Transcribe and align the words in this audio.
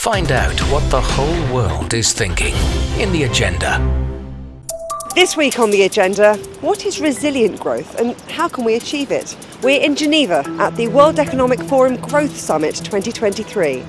Find 0.00 0.32
out 0.32 0.58
what 0.72 0.90
the 0.90 0.98
whole 0.98 1.54
world 1.54 1.92
is 1.92 2.14
thinking 2.14 2.54
in 2.98 3.12
the 3.12 3.24
agenda. 3.24 3.76
This 5.14 5.36
week 5.36 5.58
on 5.58 5.70
the 5.70 5.82
agenda, 5.82 6.36
what 6.62 6.86
is 6.86 7.02
resilient 7.02 7.60
growth 7.60 8.00
and 8.00 8.18
how 8.30 8.48
can 8.48 8.64
we 8.64 8.76
achieve 8.76 9.10
it? 9.10 9.36
We're 9.62 9.82
in 9.82 9.94
Geneva 9.94 10.42
at 10.58 10.74
the 10.76 10.88
World 10.88 11.18
Economic 11.18 11.60
Forum 11.60 11.96
Growth 11.96 12.34
Summit 12.34 12.76
2023. 12.76 13.84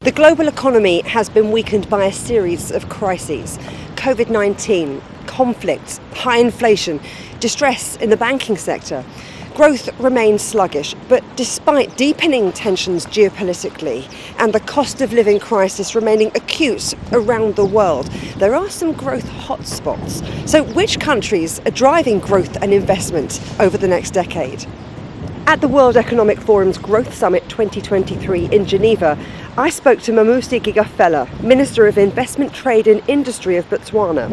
The 0.00 0.12
global 0.12 0.46
economy 0.46 1.00
has 1.06 1.30
been 1.30 1.52
weakened 1.52 1.88
by 1.88 2.04
a 2.04 2.12
series 2.12 2.70
of 2.70 2.90
crises 2.90 3.58
COVID 4.04 4.28
19, 4.28 5.00
conflicts, 5.26 5.98
high 6.12 6.36
inflation, 6.36 7.00
distress 7.40 7.96
in 7.96 8.10
the 8.10 8.18
banking 8.18 8.58
sector. 8.58 9.02
Growth 9.54 9.88
remains 9.98 10.42
sluggish, 10.42 10.94
but 11.08 11.24
despite 11.36 11.96
deepening 11.96 12.52
tensions 12.52 13.06
geopolitically 13.06 14.06
and 14.38 14.52
the 14.52 14.60
cost 14.60 15.00
of 15.00 15.14
living 15.14 15.40
crisis 15.40 15.94
remaining 15.94 16.28
acute 16.34 16.92
around 17.12 17.56
the 17.56 17.64
world, 17.64 18.08
there 18.36 18.54
are 18.54 18.68
some 18.68 18.92
growth 18.92 19.24
hotspots. 19.24 20.22
So, 20.46 20.64
which 20.64 21.00
countries 21.00 21.60
are 21.60 21.70
driving 21.70 22.18
growth 22.18 22.62
and 22.62 22.74
investment 22.74 23.40
over 23.58 23.78
the 23.78 23.88
next 23.88 24.10
decade? 24.10 24.66
At 25.46 25.60
the 25.60 25.68
World 25.68 25.98
Economic 25.98 26.40
Forum's 26.40 26.78
Growth 26.78 27.12
Summit 27.12 27.46
2023 27.50 28.46
in 28.46 28.64
Geneva, 28.64 29.18
I 29.58 29.68
spoke 29.68 30.00
to 30.00 30.12
Mmusi 30.12 30.58
Kgafela, 30.58 31.42
Minister 31.42 31.86
of 31.86 31.98
Investment, 31.98 32.54
Trade 32.54 32.86
and 32.86 33.06
Industry 33.08 33.56
of 33.56 33.68
Botswana, 33.68 34.26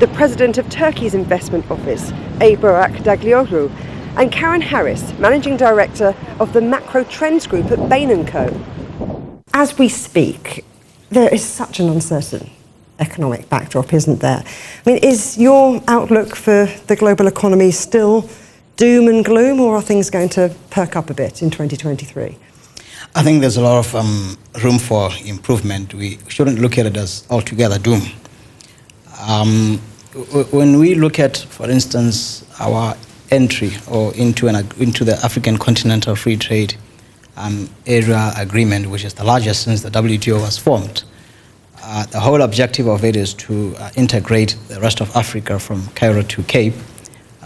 the 0.00 0.08
President 0.08 0.58
of 0.58 0.68
Turkey's 0.68 1.14
Investment 1.14 1.70
Office, 1.70 2.10
Abarak 2.40 2.96
Daglioglu, 3.04 3.70
and 4.16 4.32
Karen 4.32 4.60
Harris, 4.60 5.16
Managing 5.20 5.56
Director 5.56 6.12
of 6.40 6.52
the 6.52 6.60
Macro 6.60 7.04
Trends 7.04 7.46
Group 7.46 7.70
at 7.70 7.88
Bain 7.88 8.26
& 8.26 8.26
Co. 8.26 9.40
As 9.54 9.78
we 9.78 9.88
speak, 9.88 10.64
there 11.08 11.32
is 11.32 11.44
such 11.44 11.78
an 11.78 11.88
uncertain 11.88 12.50
economic 12.98 13.48
backdrop, 13.48 13.94
isn't 13.94 14.18
there? 14.18 14.42
I 14.44 14.90
mean, 14.90 14.98
is 15.04 15.38
your 15.38 15.80
outlook 15.86 16.34
for 16.34 16.66
the 16.88 16.96
global 16.96 17.28
economy 17.28 17.70
still 17.70 18.28
doom 18.78 19.08
and 19.08 19.24
gloom, 19.24 19.60
or 19.60 19.76
are 19.76 19.82
things 19.82 20.08
going 20.08 20.28
to 20.30 20.54
perk 20.70 20.96
up 20.96 21.10
a 21.10 21.14
bit 21.14 21.42
in 21.42 21.50
2023? 21.50 22.38
I 23.14 23.22
think 23.22 23.40
there's 23.40 23.56
a 23.56 23.60
lot 23.60 23.78
of 23.84 23.94
um, 23.94 24.38
room 24.62 24.78
for 24.78 25.10
improvement. 25.24 25.92
We 25.94 26.18
shouldn't 26.28 26.60
look 26.60 26.78
at 26.78 26.86
it 26.86 26.96
as 26.96 27.26
altogether 27.28 27.78
doom. 27.78 28.02
Um, 29.20 29.78
when 30.52 30.78
we 30.78 30.94
look 30.94 31.18
at, 31.18 31.36
for 31.36 31.68
instance, 31.68 32.46
our 32.60 32.96
entry 33.30 33.72
or 33.90 34.14
into, 34.14 34.46
an, 34.46 34.68
into 34.78 35.04
the 35.04 35.16
African 35.24 35.58
Continental 35.58 36.14
Free 36.14 36.36
Trade 36.36 36.76
um, 37.36 37.68
Area 37.84 38.32
Agreement, 38.36 38.86
which 38.90 39.04
is 39.04 39.14
the 39.14 39.24
largest 39.24 39.64
since 39.64 39.82
the 39.82 39.90
WTO 39.90 40.40
was 40.40 40.56
formed, 40.56 41.02
uh, 41.82 42.06
the 42.06 42.20
whole 42.20 42.42
objective 42.42 42.86
of 42.86 43.04
it 43.04 43.16
is 43.16 43.34
to 43.34 43.74
uh, 43.78 43.90
integrate 43.96 44.56
the 44.68 44.80
rest 44.80 45.00
of 45.00 45.14
Africa 45.16 45.58
from 45.58 45.84
Cairo 45.88 46.22
to 46.22 46.42
Cape 46.44 46.74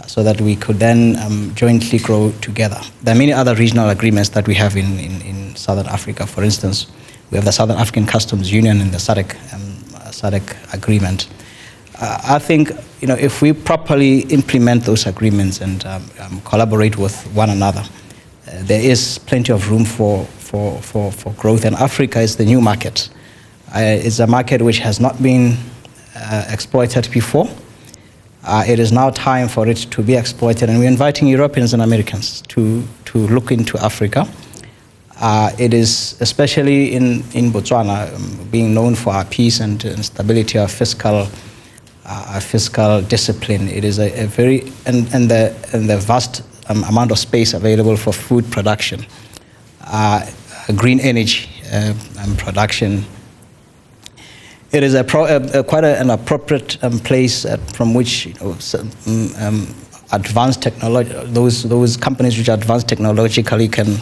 so 0.07 0.23
that 0.23 0.39
we 0.41 0.55
could 0.55 0.79
then 0.79 1.15
um, 1.17 1.53
jointly 1.55 1.99
grow 1.99 2.31
together. 2.41 2.79
There 3.01 3.15
are 3.15 3.17
many 3.17 3.33
other 3.33 3.55
regional 3.55 3.89
agreements 3.89 4.29
that 4.29 4.47
we 4.47 4.53
have 4.55 4.75
in, 4.75 4.99
in, 4.99 5.21
in, 5.21 5.55
Southern 5.55 5.85
Africa. 5.85 6.25
For 6.25 6.43
instance, 6.43 6.87
we 7.29 7.35
have 7.37 7.45
the 7.45 7.51
Southern 7.51 7.77
African 7.77 8.05
Customs 8.05 8.51
Union 8.51 8.81
and 8.81 8.91
the 8.91 8.97
SADC, 8.97 9.53
um, 9.53 9.61
SADC 10.11 10.73
agreement. 10.73 11.29
Uh, 11.99 12.19
I 12.23 12.39
think 12.39 12.71
you 13.01 13.07
know, 13.07 13.15
if 13.15 13.41
we 13.41 13.53
properly 13.53 14.21
implement 14.21 14.83
those 14.83 15.05
agreements 15.05 15.61
and 15.61 15.85
um, 15.85 16.09
um 16.19 16.41
collaborate 16.41 16.97
with 16.97 17.15
one 17.35 17.49
another, 17.49 17.81
uh, 17.81 18.51
there 18.63 18.81
is 18.81 19.19
plenty 19.19 19.53
of 19.53 19.69
room 19.69 19.85
for, 19.85 20.25
for, 20.25 20.81
for, 20.81 21.11
for 21.11 21.33
growth. 21.33 21.65
And 21.65 21.75
Africa 21.75 22.19
is 22.19 22.35
the 22.35 22.45
new 22.45 22.61
market. 22.61 23.09
Uh, 23.75 23.79
it's 23.79 24.19
a 24.19 24.27
market 24.27 24.61
which 24.61 24.79
has 24.79 24.99
not 24.99 25.21
been 25.21 25.57
uh, 26.15 26.45
exploited 26.49 27.09
before. 27.11 27.47
Uh, 28.45 28.63
it 28.67 28.77
is 28.77 28.91
now 28.91 29.09
time 29.11 29.47
for 29.47 29.67
it 29.67 29.77
to 29.77 30.01
be 30.01 30.15
exploited, 30.15 30.69
and 30.69 30.77
we're 30.77 30.87
inviting 30.87 31.27
Europeans 31.27 31.73
and 31.73 31.81
Americans 31.81 32.41
to, 32.41 32.83
to 33.05 33.19
look 33.27 33.51
into 33.51 33.77
Africa. 33.77 34.27
Uh, 35.21 35.51
it 35.57 35.73
is 35.73 36.17
especially 36.19 36.93
in, 36.93 37.23
in 37.33 37.51
Botswana, 37.51 38.13
um, 38.13 38.49
being 38.51 38.73
known 38.73 38.95
for 38.95 39.13
our 39.13 39.23
peace 39.25 39.61
and, 39.61 39.85
and 39.85 40.03
stability, 40.03 40.59
our 40.59 40.67
fiscal, 40.67 41.27
uh, 42.05 42.25
our 42.33 42.41
fiscal 42.41 43.01
discipline. 43.01 43.69
It 43.69 43.85
is 43.85 43.99
a, 43.99 44.23
a, 44.23 44.27
very, 44.27 44.71
and, 44.85 45.07
and, 45.13 45.31
the, 45.31 45.55
and 45.71 45.89
the 45.89 45.97
vast 45.97 46.43
um, 46.67 46.83
amount 46.83 47.11
of 47.11 47.19
space 47.19 47.53
available 47.53 47.95
for 47.95 48.11
food 48.11 48.51
production, 48.51 49.05
uh, 49.85 50.29
green 50.75 50.99
energy 50.99 51.47
uh, 51.71 51.93
and 52.19 52.37
production 52.37 53.05
it 54.73 54.81
is 54.83 54.95
a, 54.95 55.03
pro, 55.03 55.25
a, 55.25 55.59
a 55.59 55.63
quite 55.63 55.83
an 55.83 56.09
appropriate 56.09 56.83
um, 56.83 56.99
place 56.99 57.45
uh, 57.45 57.57
from 57.73 57.93
which 57.93 58.25
you 58.25 58.33
know, 58.35 58.53
some, 58.55 58.89
mm, 58.89 59.41
um, 59.41 59.73
advanced 60.11 60.61
technology, 60.61 61.11
those 61.25 61.63
those 61.63 61.95
companies 61.95 62.37
which 62.37 62.49
are 62.49 62.55
advanced 62.55 62.87
technologically 62.87 63.67
can 63.67 63.97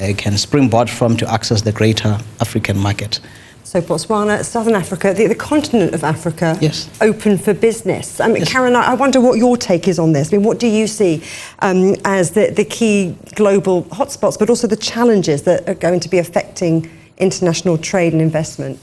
uh, 0.00 0.12
can 0.16 0.36
springboard 0.36 0.90
from 0.90 1.16
to 1.16 1.30
access 1.32 1.62
the 1.62 1.72
greater 1.72 2.18
African 2.40 2.78
market. 2.78 3.20
So 3.62 3.80
Botswana, 3.80 4.44
Southern 4.44 4.74
Africa, 4.74 5.12
the, 5.14 5.26
the 5.26 5.34
continent 5.34 5.94
of 5.94 6.04
Africa, 6.04 6.56
yes. 6.60 6.88
open 7.00 7.38
for 7.38 7.54
business. 7.54 8.20
Um, 8.20 8.36
yes. 8.36 8.52
Karen, 8.52 8.76
I 8.76 8.94
wonder 8.94 9.20
what 9.20 9.36
your 9.38 9.56
take 9.56 9.88
is 9.88 9.98
on 9.98 10.12
this. 10.12 10.32
I 10.32 10.36
mean, 10.36 10.46
what 10.46 10.60
do 10.60 10.68
you 10.68 10.86
see 10.86 11.24
um, 11.58 11.96
as 12.04 12.30
the, 12.32 12.50
the 12.50 12.64
key 12.64 13.16
global 13.34 13.82
hotspots, 13.84 14.38
but 14.38 14.48
also 14.48 14.68
the 14.68 14.76
challenges 14.76 15.42
that 15.42 15.68
are 15.68 15.74
going 15.74 15.98
to 16.00 16.08
be 16.08 16.18
affecting 16.18 16.88
international 17.16 17.76
trade 17.78 18.12
and 18.12 18.22
investment? 18.22 18.78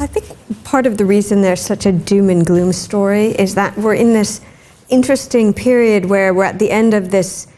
I 0.00 0.06
think 0.06 0.26
part 0.62 0.86
of 0.86 0.96
the 0.96 1.04
reason 1.04 1.42
there's 1.42 1.60
such 1.60 1.84
a 1.84 1.90
doom 1.90 2.30
and 2.30 2.46
gloom 2.46 2.72
story 2.72 3.28
is 3.30 3.56
that 3.56 3.76
we're 3.76 3.94
in 3.94 4.12
this 4.12 4.40
interesting 4.88 5.52
period 5.52 6.04
where 6.04 6.32
we're 6.32 6.44
at 6.44 6.60
the 6.60 6.70
end 6.70 6.94
of 6.94 7.10
this 7.10 7.48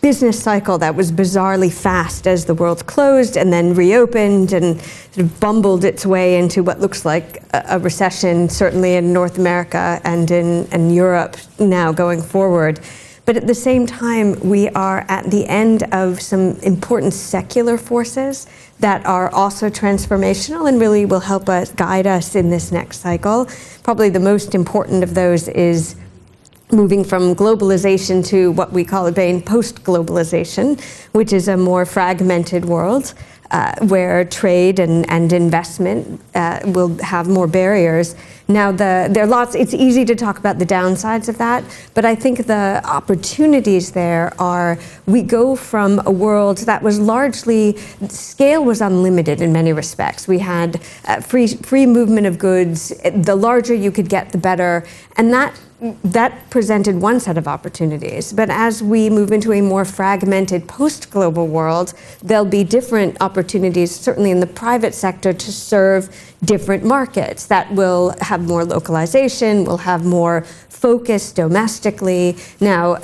business 0.00 0.42
cycle 0.42 0.76
that 0.78 0.96
was 0.96 1.12
bizarrely 1.12 1.72
fast 1.72 2.26
as 2.26 2.46
the 2.46 2.54
world 2.54 2.84
closed 2.86 3.36
and 3.36 3.52
then 3.52 3.74
reopened 3.74 4.52
and 4.52 4.80
sort 4.80 5.18
of 5.18 5.38
bumbled 5.38 5.84
its 5.84 6.04
way 6.04 6.36
into 6.36 6.64
what 6.64 6.80
looks 6.80 7.04
like 7.04 7.44
a, 7.52 7.78
recession, 7.78 8.48
certainly 8.48 8.96
in 8.96 9.12
North 9.12 9.38
America 9.38 10.00
and 10.02 10.32
in, 10.32 10.66
in 10.72 10.90
Europe 10.90 11.36
now 11.60 11.92
going 11.92 12.20
forward. 12.20 12.80
But 13.24 13.36
at 13.36 13.46
the 13.46 13.54
same 13.54 13.86
time, 13.86 14.40
we 14.40 14.68
are 14.70 15.04
at 15.08 15.30
the 15.30 15.46
end 15.46 15.82
of 15.92 16.20
some 16.20 16.56
important 16.60 17.12
secular 17.12 17.78
forces 17.78 18.46
that 18.80 19.04
are 19.06 19.30
also 19.30 19.68
transformational 19.68 20.68
and 20.68 20.80
really 20.80 21.04
will 21.04 21.20
help 21.20 21.48
us 21.48 21.72
guide 21.72 22.06
us 22.06 22.34
in 22.34 22.50
this 22.50 22.70
next 22.70 23.00
cycle. 23.00 23.48
Probably 23.82 24.08
the 24.08 24.20
most 24.20 24.54
important 24.54 25.02
of 25.02 25.14
those 25.14 25.48
is 25.48 25.96
moving 26.70 27.02
from 27.02 27.34
globalization 27.34 28.24
to 28.26 28.52
what 28.52 28.72
we 28.72 28.84
call 28.84 29.06
again 29.06 29.40
post 29.40 29.82
globalization, 29.84 30.80
which 31.12 31.32
is 31.32 31.48
a 31.48 31.56
more 31.56 31.86
fragmented 31.86 32.64
world 32.64 33.14
uh, 33.50 33.74
where 33.86 34.24
trade 34.24 34.78
and, 34.78 35.08
and 35.10 35.32
investment 35.32 36.20
uh, 36.34 36.60
will 36.64 36.96
have 37.02 37.28
more 37.28 37.46
barriers. 37.46 38.14
Now, 38.50 38.72
the, 38.72 39.08
there 39.10 39.24
are 39.24 39.26
lots, 39.26 39.54
it's 39.54 39.74
easy 39.74 40.04
to 40.06 40.14
talk 40.14 40.38
about 40.38 40.58
the 40.58 40.64
downsides 40.64 41.28
of 41.28 41.36
that, 41.36 41.64
but 41.92 42.06
I 42.06 42.14
think 42.14 42.46
the 42.46 42.80
opportunities 42.84 43.92
there 43.92 44.32
are 44.38 44.78
we 45.06 45.22
go 45.22 45.54
from 45.54 46.00
a 46.06 46.10
world 46.10 46.58
that 46.58 46.82
was 46.82 46.98
largely, 46.98 47.76
scale 48.08 48.64
was 48.64 48.80
unlimited 48.80 49.42
in 49.42 49.52
many 49.52 49.72
respects. 49.74 50.26
We 50.26 50.38
had 50.38 50.80
uh, 51.06 51.20
free, 51.20 51.46
free 51.46 51.84
movement 51.84 52.26
of 52.26 52.38
goods, 52.38 52.88
the 53.14 53.36
larger 53.36 53.74
you 53.74 53.90
could 53.90 54.08
get, 54.08 54.32
the 54.32 54.38
better, 54.38 54.86
and 55.16 55.32
that 55.32 55.54
that 55.80 56.50
presented 56.50 56.96
one 56.96 57.20
set 57.20 57.38
of 57.38 57.46
opportunities. 57.46 58.32
But 58.32 58.50
as 58.50 58.82
we 58.82 59.08
move 59.08 59.30
into 59.30 59.52
a 59.52 59.60
more 59.60 59.84
fragmented 59.84 60.66
post 60.66 61.10
global 61.10 61.46
world, 61.46 61.94
there'll 62.22 62.44
be 62.44 62.64
different 62.64 63.16
opportunities, 63.20 63.94
certainly 63.94 64.32
in 64.32 64.40
the 64.40 64.46
private 64.46 64.94
sector, 64.94 65.32
to 65.32 65.52
serve 65.52 66.34
different 66.44 66.84
markets 66.84 67.46
that 67.46 67.72
will 67.72 68.14
have 68.20 68.46
more 68.46 68.64
localization, 68.64 69.64
will 69.64 69.78
have 69.78 70.04
more 70.04 70.42
focus 70.68 71.32
domestically. 71.32 72.36
Now, 72.60 72.98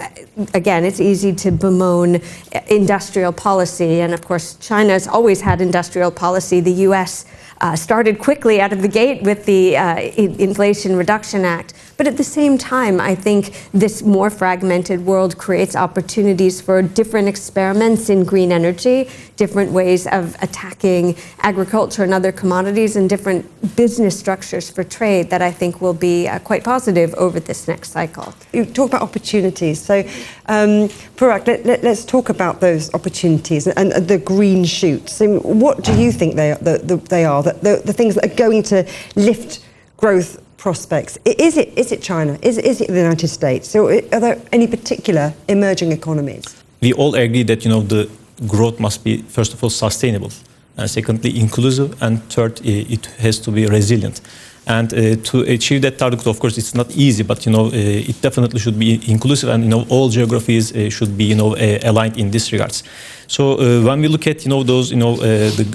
again, 0.52 0.84
it's 0.84 1.00
easy 1.00 1.32
to 1.34 1.52
bemoan 1.52 2.20
industrial 2.68 3.32
policy, 3.32 4.00
and 4.00 4.12
of 4.14 4.24
course, 4.24 4.54
China's 4.56 5.06
always 5.06 5.40
had 5.40 5.60
industrial 5.60 6.10
policy. 6.10 6.60
The 6.60 6.86
US 6.88 7.24
uh, 7.64 7.74
started 7.74 8.18
quickly 8.18 8.60
out 8.60 8.74
of 8.74 8.82
the 8.82 8.88
gate 8.88 9.22
with 9.22 9.46
the 9.46 9.74
uh, 9.74 9.98
Inflation 9.98 10.96
Reduction 10.96 11.46
Act. 11.46 11.72
But 11.96 12.06
at 12.06 12.18
the 12.18 12.24
same 12.24 12.58
time, 12.58 13.00
I 13.00 13.14
think 13.14 13.68
this 13.72 14.02
more 14.02 14.28
fragmented 14.28 15.06
world 15.06 15.38
creates 15.38 15.74
opportunities 15.74 16.60
for 16.60 16.82
different 16.82 17.26
experiments 17.26 18.10
in 18.10 18.24
green 18.24 18.52
energy, 18.52 19.08
different 19.36 19.72
ways 19.72 20.06
of 20.08 20.36
attacking 20.42 21.16
agriculture 21.38 22.04
and 22.04 22.12
other 22.12 22.32
commodities, 22.32 22.96
and 22.96 23.08
different 23.08 23.46
business 23.76 24.18
structures 24.18 24.68
for 24.68 24.84
trade 24.84 25.30
that 25.30 25.40
I 25.40 25.50
think 25.50 25.80
will 25.80 25.94
be 25.94 26.28
uh, 26.28 26.40
quite 26.40 26.64
positive 26.64 27.14
over 27.14 27.40
this 27.40 27.66
next 27.66 27.92
cycle. 27.92 28.34
You 28.52 28.66
talk 28.66 28.90
about 28.90 29.02
opportunities. 29.02 29.80
So, 29.80 30.00
um, 30.46 30.88
Burak, 31.16 31.46
let, 31.46 31.66
us 31.66 31.82
let, 31.82 32.08
talk 32.08 32.28
about 32.28 32.60
those 32.60 32.92
opportunities 32.92 33.66
and, 33.66 33.92
and, 33.92 34.06
the 34.06 34.18
green 34.18 34.64
shoots. 34.64 35.20
what 35.20 35.82
do 35.82 35.94
you 35.98 36.12
think 36.12 36.34
they 36.34 36.52
the, 36.60 36.78
the, 36.84 36.96
they 36.96 37.24
are 37.24 37.42
the, 37.42 37.53
the, 37.62 37.82
the 37.84 37.92
things 37.92 38.14
that 38.14 38.24
are 38.24 38.34
going 38.34 38.62
to 38.64 38.86
lift 39.16 39.64
growth 39.96 40.40
prospects? 40.56 41.18
Is 41.24 41.56
it, 41.56 41.76
is 41.76 41.92
it 41.92 42.02
China? 42.02 42.38
Is, 42.42 42.58
is 42.58 42.80
it 42.80 42.88
the 42.88 43.02
United 43.08 43.28
States? 43.28 43.68
So 43.68 43.88
are 43.88 44.20
there 44.20 44.40
any 44.52 44.66
particular 44.66 45.34
emerging 45.48 45.92
economies? 45.92 46.62
We 46.80 46.92
all 46.92 47.14
agree 47.14 47.44
that 47.44 47.64
you 47.64 47.70
know 47.70 47.82
the 47.82 48.10
growth 48.46 48.80
must 48.80 49.04
be 49.04 49.22
first 49.28 49.52
of 49.54 49.62
all 49.62 49.70
sustainable, 49.70 50.30
and 50.76 50.90
secondly 50.90 51.38
inclusive, 51.38 52.02
and 52.02 52.22
third 52.30 52.60
it 52.64 53.06
has 53.18 53.38
to 53.40 53.50
be 53.50 53.66
resilient. 53.66 54.20
And 54.66 54.92
uh, 54.94 55.16
to 55.16 55.42
achieve 55.42 55.82
that 55.82 55.98
target, 55.98 56.26
of 56.26 56.38
course, 56.40 56.56
it's 56.56 56.74
not 56.74 56.90
easy, 56.92 57.22
but 57.22 57.44
you 57.44 57.52
know, 57.52 57.66
uh, 57.66 58.10
it 58.10 58.20
definitely 58.22 58.60
should 58.60 58.78
be 58.78 59.00
inclusive, 59.10 59.50
and 59.50 59.64
you 59.64 59.70
know, 59.70 59.84
all 59.90 60.08
geographies 60.08 60.72
uh, 60.72 60.88
should 60.88 61.16
be 61.16 61.24
you 61.24 61.34
know 61.34 61.54
aligned 61.82 62.16
in 62.16 62.30
this 62.30 62.52
regards. 62.52 62.82
So 63.26 63.54
uh, 63.54 63.82
when 63.84 64.00
we 64.00 64.08
look 64.08 64.26
at 64.26 64.44
you 64.44 64.50
know 64.50 64.62
those 64.62 64.90
you 64.90 64.96
know 64.96 65.14
uh, 65.14 65.50
the 65.56 65.66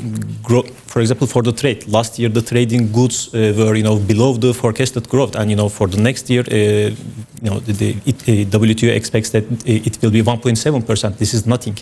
growth, 0.43 0.69
for 0.89 1.01
example, 1.01 1.27
for 1.27 1.41
the 1.43 1.51
trade, 1.51 1.87
last 1.87 2.19
year 2.19 2.29
the 2.29 2.41
trading 2.41 2.91
goods 2.91 3.33
uh, 3.33 3.53
were 3.57 3.75
you 3.75 3.83
know 3.83 3.97
below 3.97 4.33
the 4.33 4.53
forecasted 4.53 5.09
growth, 5.09 5.35
and 5.35 5.49
you 5.49 5.55
know 5.55 5.69
for 5.69 5.87
the 5.87 6.01
next 6.01 6.29
year, 6.29 6.43
you 6.49 7.49
know 7.49 7.59
the, 7.59 7.73
the 7.73 7.89
it, 8.05 8.49
WTO 8.51 8.95
expects 8.95 9.29
that 9.31 9.43
it 9.65 10.01
will 10.01 10.11
be 10.11 10.21
1.7 10.21 10.85
percent. 10.85 11.17
This 11.17 11.33
is 11.33 11.45
nothing. 11.45 11.77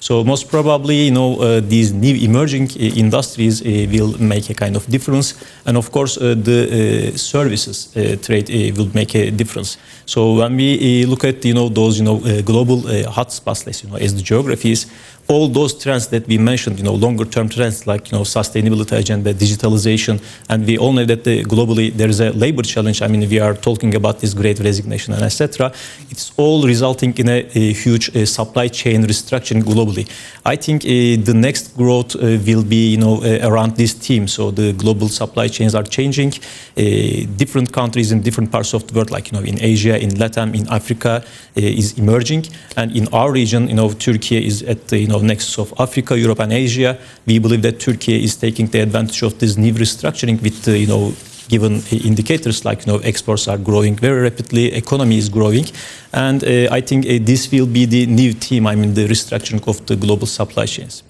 So 0.00 0.24
most 0.24 0.48
probably, 0.48 1.06
you 1.06 1.10
know, 1.10 1.40
uh, 1.40 1.60
these 1.60 1.92
new 1.92 2.14
emerging 2.14 2.70
uh, 2.70 2.78
industries 3.04 3.62
uh, 3.62 3.86
will 3.90 4.16
make 4.22 4.48
a 4.50 4.54
kind 4.54 4.76
of 4.76 4.86
difference, 4.86 5.34
and 5.66 5.76
of 5.76 5.90
course, 5.90 6.16
uh, 6.16 6.34
the 6.36 7.12
uh, 7.12 7.16
services 7.16 7.96
uh, 7.96 8.16
trade 8.22 8.48
will 8.76 8.90
make 8.94 9.14
a 9.14 9.30
difference. 9.30 9.76
So 10.06 10.34
when 10.34 10.56
we 10.56 11.04
look 11.04 11.24
at, 11.24 11.44
you 11.44 11.54
know, 11.54 11.68
those, 11.68 11.98
you 11.98 12.04
know, 12.04 12.18
global 12.42 12.82
hotspots, 13.16 13.82
you 13.82 13.90
know, 13.90 13.96
as 13.96 14.14
the 14.14 14.22
geographies, 14.22 14.86
all 15.28 15.46
those 15.46 15.74
trends 15.74 16.08
that 16.08 16.26
we 16.26 16.38
mentioned, 16.38 16.78
you 16.78 16.84
know, 16.84 16.94
longer 16.94 17.26
term 17.26 17.48
trends 17.50 17.86
like, 17.86 18.10
you 18.10 18.16
know, 18.16 18.24
sustainability 18.24 18.96
agenda, 18.98 19.34
digitalization, 19.34 20.22
and 20.48 20.66
we 20.66 20.78
all 20.78 20.92
know 20.92 21.04
that 21.04 21.22
the, 21.24 21.44
globally 21.44 21.92
there 21.92 22.08
is 22.08 22.20
a 22.20 22.30
labor 22.30 22.62
challenge. 22.62 23.02
I 23.02 23.08
mean, 23.08 23.28
we 23.28 23.38
are 23.38 23.54
talking 23.54 23.94
about 23.94 24.20
this 24.20 24.32
great 24.32 24.58
resignation 24.58 25.12
and 25.12 25.22
etc. 25.22 25.70
It's 26.08 26.32
all 26.38 26.66
resulting 26.66 27.16
in 27.18 27.28
a, 27.28 27.46
a 27.54 27.72
huge 27.74 28.16
uh, 28.16 28.24
supply 28.24 28.68
chain 28.68 29.04
restructuring 29.04 29.62
globally. 29.62 30.08
I 30.46 30.56
think 30.56 30.84
uh, 30.84 30.88
the 31.22 31.34
next 31.34 31.76
growth 31.76 32.16
uh, 32.16 32.38
will 32.46 32.64
be, 32.64 32.92
you 32.92 32.96
know, 32.96 33.22
uh, 33.22 33.46
around 33.46 33.76
this 33.76 33.92
theme. 33.92 34.28
So 34.28 34.50
the 34.50 34.72
global 34.72 35.08
supply 35.08 35.48
chains 35.48 35.74
are 35.74 35.82
changing. 35.82 36.32
Uh, 36.76 37.26
different 37.36 37.70
countries 37.70 38.12
in 38.12 38.22
different 38.22 38.50
parts 38.50 38.72
of 38.72 38.86
the 38.86 38.94
world, 38.94 39.10
like, 39.10 39.30
you 39.30 39.38
know, 39.38 39.44
in 39.44 39.60
Asia, 39.60 40.02
in 40.02 40.18
Latin, 40.18 40.54
in 40.54 40.66
Africa, 40.68 41.22
uh, 41.22 41.60
is 41.60 41.98
emerging. 41.98 42.46
And 42.78 42.96
in 42.96 43.08
our 43.08 43.30
region, 43.30 43.68
you 43.68 43.74
know, 43.74 43.92
Turkey 43.92 44.46
is 44.46 44.62
at 44.62 44.88
the, 44.88 44.98
you 44.98 45.06
know, 45.06 45.17
of 45.18 45.24
nexus 45.24 45.58
of 45.58 45.68
Africa, 45.78 46.12
Europe, 46.18 46.40
and 46.40 46.52
Asia. 46.52 46.92
We 47.26 47.38
believe 47.38 47.62
that 47.62 47.80
Turkey 47.80 48.24
is 48.24 48.36
taking 48.36 48.66
the 48.68 48.80
advantage 48.80 49.22
of 49.22 49.38
this 49.38 49.56
new 49.56 49.74
restructuring 49.74 50.40
with, 50.42 50.66
uh, 50.66 50.72
you 50.72 50.86
know, 50.86 51.12
given 51.48 51.82
indicators 51.90 52.64
like 52.64 52.86
you 52.86 52.92
know 52.92 52.98
exports 52.98 53.48
are 53.48 53.58
growing 53.58 53.96
very 53.96 54.20
rapidly, 54.20 54.72
economy 54.74 55.18
is 55.18 55.28
growing, 55.28 55.66
and 56.12 56.44
uh, 56.44 56.68
I 56.70 56.80
think 56.80 57.06
uh, 57.06 57.18
this 57.20 57.50
will 57.50 57.66
be 57.66 57.86
the 57.86 58.06
new 58.06 58.32
theme. 58.32 58.66
I 58.66 58.74
mean 58.74 58.94
the 58.94 59.06
restructuring 59.08 59.66
of 59.66 59.84
the 59.86 59.96
global 59.96 60.26
supply 60.26 60.66
chains. 60.66 61.02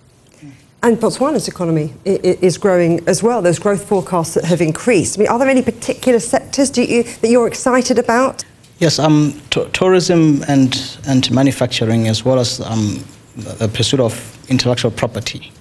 And 0.80 0.96
Botswana's 0.96 1.48
economy 1.48 1.92
is 2.04 2.56
growing 2.56 3.00
as 3.08 3.20
well. 3.20 3.42
There's 3.42 3.58
growth 3.58 3.84
forecasts 3.84 4.34
that 4.34 4.44
have 4.44 4.60
increased. 4.60 5.18
I 5.18 5.22
mean, 5.22 5.28
are 5.28 5.36
there 5.36 5.48
any 5.48 5.62
particular 5.62 6.20
sectors 6.20 6.78
you, 6.78 7.02
that 7.02 7.28
you're 7.28 7.48
excited 7.48 7.98
about? 7.98 8.44
Yes, 8.78 9.00
um, 9.00 9.34
tourism 9.50 10.44
and 10.46 10.98
and 11.04 11.28
manufacturing, 11.32 12.06
as 12.06 12.24
well 12.24 12.38
as 12.38 12.60
um, 12.60 13.02
the 13.38 13.68
pursuit 13.68 14.00
of 14.00 14.38
intellectual 14.48 14.90
property 14.90 15.52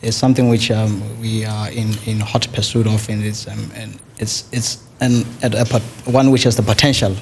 is 0.00 0.16
something 0.16 0.48
which 0.48 0.70
um, 0.70 1.20
we 1.20 1.44
are 1.44 1.70
in, 1.70 1.94
in 2.06 2.18
hot 2.18 2.48
pursuit 2.52 2.86
of, 2.86 3.08
and 3.08 3.24
it's, 3.24 3.46
um, 3.46 3.70
and 3.74 3.98
it's, 4.18 4.48
it's 4.52 4.82
an, 5.00 5.24
a, 5.42 5.80
one 6.10 6.30
which 6.30 6.42
has 6.44 6.56
the 6.56 6.62
potential 6.62 7.14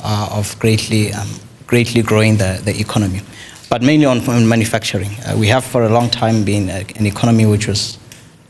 uh, 0.00 0.28
of 0.32 0.58
greatly, 0.58 1.12
um, 1.12 1.28
greatly 1.66 2.02
growing 2.02 2.36
the, 2.36 2.60
the 2.64 2.78
economy. 2.80 3.20
But 3.70 3.82
mainly 3.82 4.06
on, 4.06 4.24
manufacturing. 4.48 5.10
Uh, 5.26 5.36
we 5.38 5.46
have 5.48 5.64
for 5.64 5.84
a 5.84 5.90
long 5.90 6.08
time 6.08 6.42
been 6.42 6.70
a, 6.70 6.84
an 6.96 7.06
economy 7.06 7.44
which 7.46 7.68
was 7.68 7.98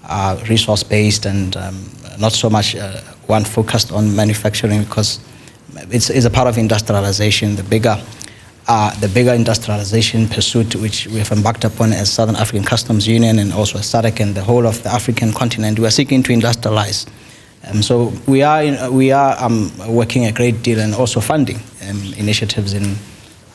uh, 0.05 0.43
resource 0.49 0.83
based 0.83 1.27
and 1.27 1.57
um, 1.57 1.91
not 2.19 2.33
so 2.33 2.49
much 2.49 2.77
uh, 2.77 3.01
one 3.27 3.45
focused 3.45 3.93
on 3.93 4.15
manufacturing 4.15 4.85
because 4.85 5.21
it's, 5.91 6.09
it's 6.09 6.25
a 6.25 6.31
part 6.31 6.47
of 6.47 6.57
industrialization. 6.57 7.57
The 7.57 7.65
bigger 7.65 8.01
uh, 8.69 8.95
the 9.01 9.09
bigger 9.09 9.33
industrialization 9.33 10.29
pursuit 10.29 10.77
which 10.77 11.07
we 11.07 11.19
have 11.19 11.33
embarked 11.33 11.65
upon 11.65 11.93
as 11.93 12.13
Southern 12.13 12.37
African 12.37 12.65
Customs 12.65 13.09
Union 13.09 13.39
and 13.39 13.53
also 13.53 13.79
as 13.79 13.87
SADC 13.87 14.21
and 14.21 14.35
the 14.35 14.43
whole 14.43 14.67
of 14.67 14.83
the 14.83 14.91
African 14.91 15.33
continent. 15.33 15.79
We 15.79 15.87
are 15.87 15.91
seeking 15.91 16.23
to 16.25 16.33
industrialize. 16.33 17.09
Um, 17.67 17.83
so 17.83 18.13
we 18.27 18.43
are, 18.43 18.63
in, 18.63 18.95
we 18.95 19.11
are 19.11 19.43
um, 19.43 19.73
working 19.89 20.27
a 20.27 20.33
great 20.33 20.63
deal 20.63 20.81
and 20.81 20.95
also 20.95 21.19
funding 21.21 21.57
um, 21.89 22.13
initiatives 22.19 22.75
in, 22.75 22.97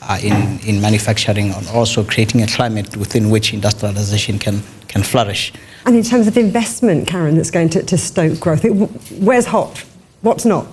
uh, 0.02 0.18
in, 0.20 0.58
in 0.66 0.80
manufacturing 0.80 1.52
and 1.52 1.68
also 1.68 2.02
creating 2.02 2.42
a 2.42 2.46
climate 2.48 2.96
within 2.96 3.30
which 3.30 3.54
industrialization 3.54 4.38
can, 4.38 4.62
can 4.88 5.04
flourish. 5.04 5.52
And 5.86 5.96
in 5.96 6.02
terms 6.02 6.26
of 6.26 6.36
investment, 6.36 7.06
Karen, 7.06 7.36
that's 7.36 7.52
going 7.52 7.68
to, 7.70 7.82
to 7.84 7.96
stoke 7.96 8.40
growth, 8.40 8.64
where's 9.20 9.46
hot? 9.46 9.78
What's 10.22 10.44
not? 10.44 10.66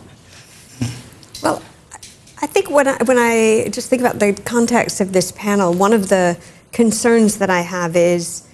I 2.43 2.47
think 2.47 2.71
when 2.71 2.87
I, 2.87 2.97
when 3.03 3.19
I 3.19 3.69
just 3.69 3.89
think 3.89 4.01
about 4.01 4.17
the 4.17 4.33
context 4.33 4.99
of 4.99 5.13
this 5.13 5.31
panel, 5.31 5.73
one 5.73 5.93
of 5.93 6.09
the 6.09 6.39
concerns 6.71 7.37
that 7.37 7.51
I 7.51 7.61
have 7.61 7.95
is 7.95 8.47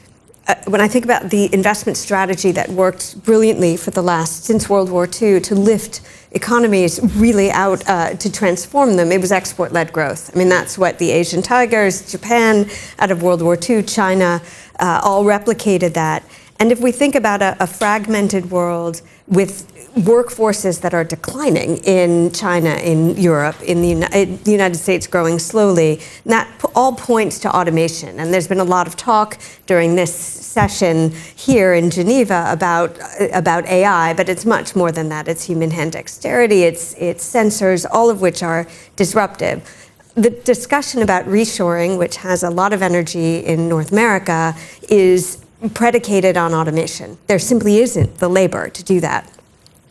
uh, 0.48 0.56
when 0.66 0.82
I 0.82 0.90
think 0.90 1.06
about 1.06 1.30
the 1.30 1.54
investment 1.54 1.98
strategy 1.98 2.52
that 2.52 2.68
worked 2.70 3.24
brilliantly 3.24 3.78
for 3.78 3.92
the 3.92 4.02
last, 4.02 4.44
since 4.44 4.68
World 4.68 4.90
War 4.90 5.06
II, 5.06 5.40
to 5.40 5.56
lift 5.56 6.02
economies 6.32 7.00
really 7.16 7.50
out, 7.52 7.88
uh, 7.88 8.16
to 8.16 8.30
transform 8.30 8.98
them, 8.98 9.10
it 9.14 9.22
was 9.22 9.32
export 9.32 9.72
led 9.72 9.94
growth. 9.94 10.36
I 10.36 10.38
mean, 10.38 10.50
that's 10.50 10.78
what 10.78 11.00
the 11.00 11.12
Asian 11.12 11.42
tigers, 11.42 12.12
Japan 12.12 12.70
out 13.00 13.12
of 13.12 13.24
World 13.24 13.42
War 13.42 13.58
II, 13.58 13.84
China, 13.84 14.42
uh, 14.80 15.00
all 15.02 15.24
replicated 15.24 15.94
that. 15.94 16.24
And 16.60 16.72
if 16.72 16.80
we 16.80 16.92
think 16.92 17.16
about 17.16 17.42
a, 17.42 17.56
a 17.60 17.68
fragmented 17.68 18.50
world 18.50 19.02
with 19.28 19.72
workforces 19.98 20.82
that 20.82 20.94
are 20.94 21.04
declining 21.04 21.78
in 21.78 22.32
China, 22.32 22.70
in 22.76 23.18
Europe, 23.18 23.60
in 23.62 23.82
the, 23.82 23.92
in 23.92 24.38
the, 24.44 24.52
United 24.52 24.78
States 24.78 25.08
growing 25.08 25.40
slowly. 25.40 26.00
That 26.26 26.48
all 26.76 26.94
points 26.94 27.40
to 27.40 27.56
automation. 27.56 28.20
And 28.20 28.34
there's 28.34 28.48
been 28.48 28.60
a 28.60 28.64
lot 28.64 28.88
of 28.88 28.96
talk 28.96 29.40
during 29.66 29.96
this 29.96 30.14
session 30.14 31.12
here 31.36 31.74
in 31.74 31.90
Geneva 31.90 32.46
about, 32.50 33.00
uh, 33.00 33.30
about 33.34 33.66
AI, 33.66 34.14
but 34.14 34.30
it's 34.30 34.46
much 34.46 34.76
more 34.76 34.92
than 34.92 35.10
that. 35.10 35.28
It's 35.28 35.44
human 35.44 35.72
hand 35.72 35.94
dexterity, 35.94 36.64
it's, 36.64 36.94
it's 36.96 37.28
sensors, 37.28 37.86
all 37.90 38.10
of 38.10 38.22
which 38.22 38.44
are 38.44 38.68
disruptive. 38.96 39.68
The 40.14 40.32
discussion 40.32 41.02
about 41.02 41.26
reshoring, 41.26 41.98
which 42.00 42.18
has 42.18 42.44
a 42.44 42.50
lot 42.50 42.74
of 42.74 42.82
energy 42.82 43.38
in 43.38 43.70
North 43.70 43.92
America, 43.92 44.56
is 44.90 45.44
predicated 45.74 46.38
on 46.38 46.54
automation. 46.54 47.18
There 47.28 47.40
simply 47.40 47.78
isn't 47.80 48.18
the 48.18 48.30
labor 48.30 48.70
to 48.70 48.84
do 48.84 49.00
that. 49.02 49.32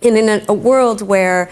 And 0.02 0.16
in 0.16 0.28
a, 0.28 0.44
a 0.48 0.54
world 0.54 1.02
where 1.02 1.50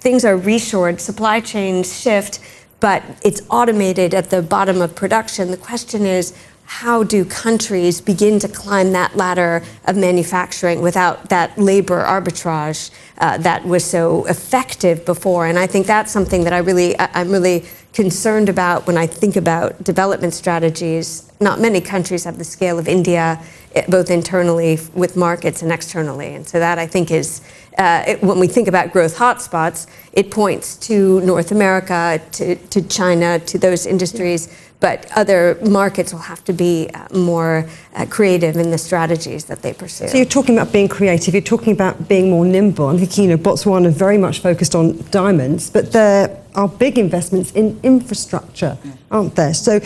things 0.00 0.24
are 0.24 0.38
reshored, 0.38 1.00
supply 1.00 1.40
chains 1.40 2.00
shift, 2.00 2.40
but 2.80 3.02
it's 3.24 3.42
automated 3.50 4.14
at 4.14 4.30
the 4.30 4.42
bottom 4.42 4.80
of 4.80 4.94
production, 4.94 5.50
the 5.50 5.56
question 5.56 6.06
is 6.06 6.32
how 6.64 7.02
do 7.02 7.24
countries 7.24 8.00
begin 8.00 8.38
to 8.38 8.46
climb 8.46 8.92
that 8.92 9.16
ladder 9.16 9.62
of 9.86 9.96
manufacturing 9.96 10.82
without 10.82 11.30
that 11.30 11.56
labor 11.58 12.04
arbitrage 12.04 12.90
uh, 13.18 13.38
that 13.38 13.64
was 13.64 13.82
so 13.82 14.26
effective 14.26 15.04
before? 15.06 15.46
And 15.46 15.58
I 15.58 15.66
think 15.66 15.86
that's 15.86 16.12
something 16.12 16.44
that 16.44 16.52
I 16.52 16.58
really, 16.58 16.94
I'm 17.00 17.30
really 17.30 17.64
concerned 17.92 18.48
about 18.48 18.86
when 18.86 18.96
I 18.96 19.06
think 19.06 19.36
about 19.36 19.82
development 19.82 20.34
strategies. 20.34 21.30
Not 21.40 21.60
many 21.60 21.80
countries 21.80 22.24
have 22.24 22.38
the 22.38 22.44
scale 22.44 22.78
of 22.78 22.86
India, 22.88 23.42
eh, 23.74 23.84
both 23.88 24.10
internally 24.10 24.78
with 24.94 25.16
markets 25.16 25.62
and 25.62 25.72
externally. 25.72 26.34
And 26.34 26.46
so 26.46 26.58
that 26.58 26.78
I 26.78 26.86
think 26.86 27.10
is 27.10 27.40
uh, 27.78 28.02
it, 28.06 28.22
when 28.22 28.40
we 28.40 28.48
think 28.48 28.66
about 28.66 28.92
growth 28.92 29.16
hotspots, 29.16 29.86
it 30.12 30.30
points 30.30 30.76
to 30.76 31.20
North 31.20 31.52
America, 31.52 32.20
to, 32.32 32.56
to 32.56 32.82
China, 32.82 33.38
to 33.38 33.56
those 33.56 33.86
industries. 33.86 34.48
But 34.80 35.10
other 35.16 35.58
markets 35.62 36.12
will 36.12 36.20
have 36.20 36.44
to 36.44 36.52
be 36.52 36.88
uh, 36.94 37.08
more 37.16 37.68
uh, 37.94 38.06
creative 38.06 38.56
in 38.56 38.70
the 38.70 38.78
strategies 38.78 39.46
that 39.46 39.62
they 39.62 39.72
pursue. 39.72 40.08
So 40.08 40.16
you're 40.16 40.26
talking 40.26 40.56
about 40.56 40.72
being 40.72 40.88
creative, 40.88 41.34
you're 41.34 41.42
talking 41.42 41.72
about 41.72 42.08
being 42.08 42.30
more 42.30 42.44
nimble. 42.44 42.88
I'm 42.88 42.98
thinking, 42.98 43.24
you 43.24 43.30
know, 43.30 43.42
Botswana 43.42 43.86
are 43.86 43.90
very 43.90 44.18
much 44.18 44.40
focused 44.40 44.74
on 44.74 44.98
diamonds, 45.10 45.70
but 45.70 45.92
there 45.92 46.42
are 46.54 46.68
big 46.68 46.98
investments 46.98 47.50
in 47.52 47.78
infrastructure, 47.82 48.78
aren't 49.10 49.34
there? 49.34 49.54
So 49.54 49.80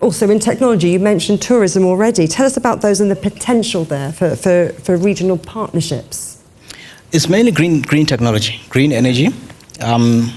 also 0.00 0.28
in 0.30 0.38
technology, 0.38 0.90
you 0.90 1.00
mentioned 1.00 1.40
tourism 1.40 1.84
already. 1.84 2.26
Tell 2.26 2.46
us 2.46 2.56
about 2.56 2.82
those 2.82 3.00
and 3.00 3.10
the 3.10 3.16
potential 3.16 3.84
there 3.84 4.12
for, 4.12 4.36
for, 4.36 4.68
for 4.82 4.96
regional 4.96 5.38
partnerships. 5.38 6.42
It's 7.12 7.28
mainly 7.28 7.52
green, 7.52 7.80
green 7.80 8.04
technology, 8.04 8.60
green 8.68 8.92
energy. 8.92 9.28
Um, 9.80 10.32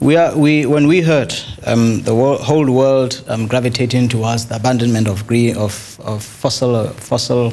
we 0.00 0.16
are, 0.16 0.36
we, 0.36 0.64
when 0.64 0.86
we 0.86 1.02
heard 1.02 1.34
um, 1.66 2.00
the 2.02 2.14
wor- 2.14 2.38
whole 2.38 2.70
world 2.70 3.22
um, 3.28 3.46
gravitating 3.46 4.08
towards 4.08 4.46
the 4.46 4.56
abandonment 4.56 5.06
of, 5.06 5.26
green, 5.26 5.56
of, 5.58 6.00
of 6.00 6.24
fossil, 6.24 6.88
fossil, 6.88 7.52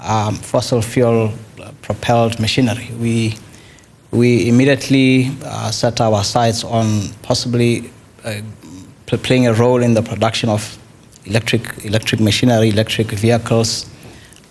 um, 0.00 0.36
fossil 0.36 0.82
fuel 0.82 1.32
propelled 1.80 2.38
machinery, 2.38 2.90
we, 3.00 3.34
we 4.10 4.48
immediately 4.48 5.30
uh, 5.44 5.70
set 5.70 6.00
our 6.02 6.22
sights 6.22 6.62
on 6.62 7.08
possibly 7.22 7.90
uh, 8.24 8.42
playing 9.06 9.46
a 9.46 9.54
role 9.54 9.82
in 9.82 9.94
the 9.94 10.02
production 10.02 10.50
of 10.50 10.78
electric, 11.24 11.84
electric 11.86 12.20
machinery, 12.20 12.68
electric 12.68 13.06
vehicles. 13.08 13.88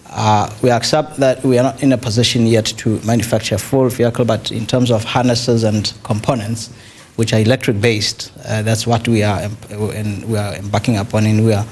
Uh, 0.10 0.52
we 0.64 0.72
accept 0.72 1.18
that 1.18 1.44
we 1.44 1.58
are 1.60 1.64
not 1.64 1.82
in 1.84 1.94
a 1.94 1.98
position 1.98 2.48
yet 2.48 2.66
to 2.66 3.00
manufacture 3.06 3.58
full 3.58 3.90
vehicle, 3.90 4.26
but 4.26 4.52
in 4.52 4.66
terms 4.66 4.90
of 4.90 5.04
harnesses 5.04 5.64
and 5.64 5.94
components, 6.04 6.72
which 7.16 7.34
are 7.34 7.40
electric 7.40 7.80
based, 7.82 8.32
uh, 8.46 8.62
that's 8.62 8.88
what 8.88 9.08
we 9.08 9.24
are, 9.24 9.42
and 9.70 10.26
we 10.26 10.38
are 10.38 10.56
embarking 10.56 10.98
upon, 10.98 11.26
and 11.26 11.46
we 11.46 11.54
are, 11.54 11.66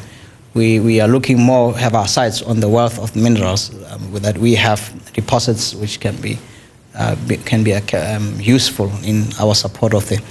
we, 0.53 0.79
we 0.79 0.99
are 0.99 1.07
looking 1.07 1.39
more, 1.39 1.77
have 1.77 1.95
our 1.95 2.07
sights 2.07 2.41
on 2.41 2.59
the 2.59 2.69
wealth 2.69 2.99
of 2.99 3.15
minerals 3.15 3.71
um, 3.91 4.11
that 4.13 4.37
we 4.37 4.55
have 4.55 4.93
deposits 5.13 5.73
which 5.75 5.99
can 5.99 6.15
be, 6.21 6.37
uh, 6.95 7.15
be 7.27 7.37
can 7.37 7.63
be 7.63 7.73
uh, 7.73 8.15
um, 8.15 8.35
useful 8.39 8.91
in 9.03 9.25
our 9.39 9.55
support 9.55 9.93
of 9.93 10.07
the, 10.09 10.21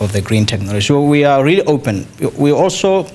of 0.00 0.12
the 0.12 0.20
green 0.20 0.46
technology. 0.46 0.80
So 0.86 1.02
we 1.04 1.24
are 1.24 1.44
really 1.44 1.62
open. 1.62 2.06
We 2.36 2.52
also 2.52 3.06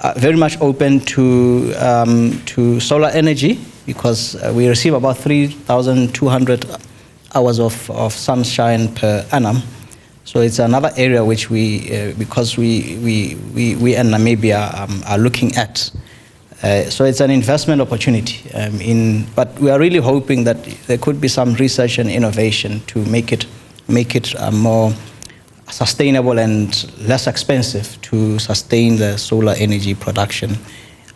uh, 0.00 0.14
very 0.16 0.36
much 0.36 0.60
open 0.60 1.00
to, 1.00 1.72
um, 1.78 2.40
to 2.46 2.80
solar 2.80 3.08
energy 3.08 3.58
because 3.86 4.34
uh, 4.36 4.52
we 4.54 4.68
receive 4.68 4.94
about 4.94 5.16
3,200 5.16 6.66
hours 7.34 7.60
of, 7.60 7.90
of 7.90 8.12
sunshine 8.12 8.94
per 8.94 9.26
annum. 9.32 9.62
So 10.26 10.40
it's 10.40 10.58
another 10.58 10.90
area 10.96 11.24
which 11.24 11.50
we, 11.50 11.88
uh, 11.96 12.12
because 12.18 12.56
we, 12.56 12.98
we, 13.04 13.36
we, 13.54 13.76
we 13.76 13.94
and 13.94 14.12
Namibia 14.12 14.74
um, 14.76 15.00
are 15.06 15.18
looking 15.18 15.54
at. 15.54 15.88
Uh, 16.64 16.82
so 16.90 17.04
it's 17.04 17.20
an 17.20 17.30
investment 17.30 17.80
opportunity. 17.80 18.50
Um, 18.50 18.80
in, 18.80 19.26
but 19.36 19.56
we 19.60 19.70
are 19.70 19.78
really 19.78 20.00
hoping 20.00 20.42
that 20.42 20.64
there 20.88 20.98
could 20.98 21.20
be 21.20 21.28
some 21.28 21.54
research 21.54 21.98
and 21.98 22.10
innovation 22.10 22.80
to 22.88 23.04
make 23.04 23.30
it, 23.30 23.46
make 23.86 24.16
it 24.16 24.34
uh, 24.40 24.50
more 24.50 24.92
sustainable 25.70 26.40
and 26.40 26.90
less 27.06 27.28
expensive 27.28 27.96
to 28.02 28.40
sustain 28.40 28.96
the 28.96 29.16
solar 29.18 29.54
energy 29.58 29.94
production. 29.94 30.56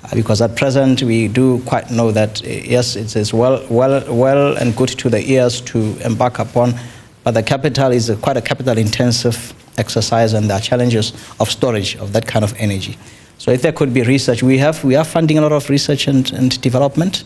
Uh, 0.05 0.15
because 0.15 0.41
at 0.41 0.55
present 0.55 1.03
we 1.03 1.27
do 1.27 1.61
quite 1.63 1.91
know 1.91 2.13
that 2.13 2.45
uh, 2.45 2.47
yes, 2.47 2.95
it 2.95 3.17
is 3.17 3.35
well, 3.35 3.67
well, 3.71 4.05
well 4.15 4.57
and 4.57 4.77
good 4.77 4.91
to 4.91 5.09
the 5.11 5.21
ears 5.33 5.61
to 5.63 5.97
embark 6.05 6.39
upon, 6.39 6.75
but 7.25 7.33
the 7.33 7.43
capital 7.43 7.93
is 7.93 8.11
a, 8.11 8.17
quite 8.17 8.37
a 8.37 8.43
capital 8.43 8.77
intensive 8.79 9.55
exercise 9.79 10.33
and 10.33 10.49
there 10.49 10.57
are 10.57 10.61
challenges 10.61 11.13
of 11.39 11.51
storage 11.51 11.97
of 11.97 12.13
that 12.13 12.27
kind 12.27 12.45
of 12.45 12.55
energy. 12.59 12.99
So 13.39 13.51
if 13.51 13.63
there 13.63 13.73
could 13.73 13.95
be 13.95 14.03
research, 14.03 14.43
we 14.43 14.59
have 14.59 14.85
we 14.85 14.97
are 14.97 15.05
funding 15.05 15.39
a 15.39 15.41
lot 15.41 15.53
of 15.53 15.71
research 15.71 16.09
and, 16.09 16.31
and 16.33 16.61
development. 16.61 17.25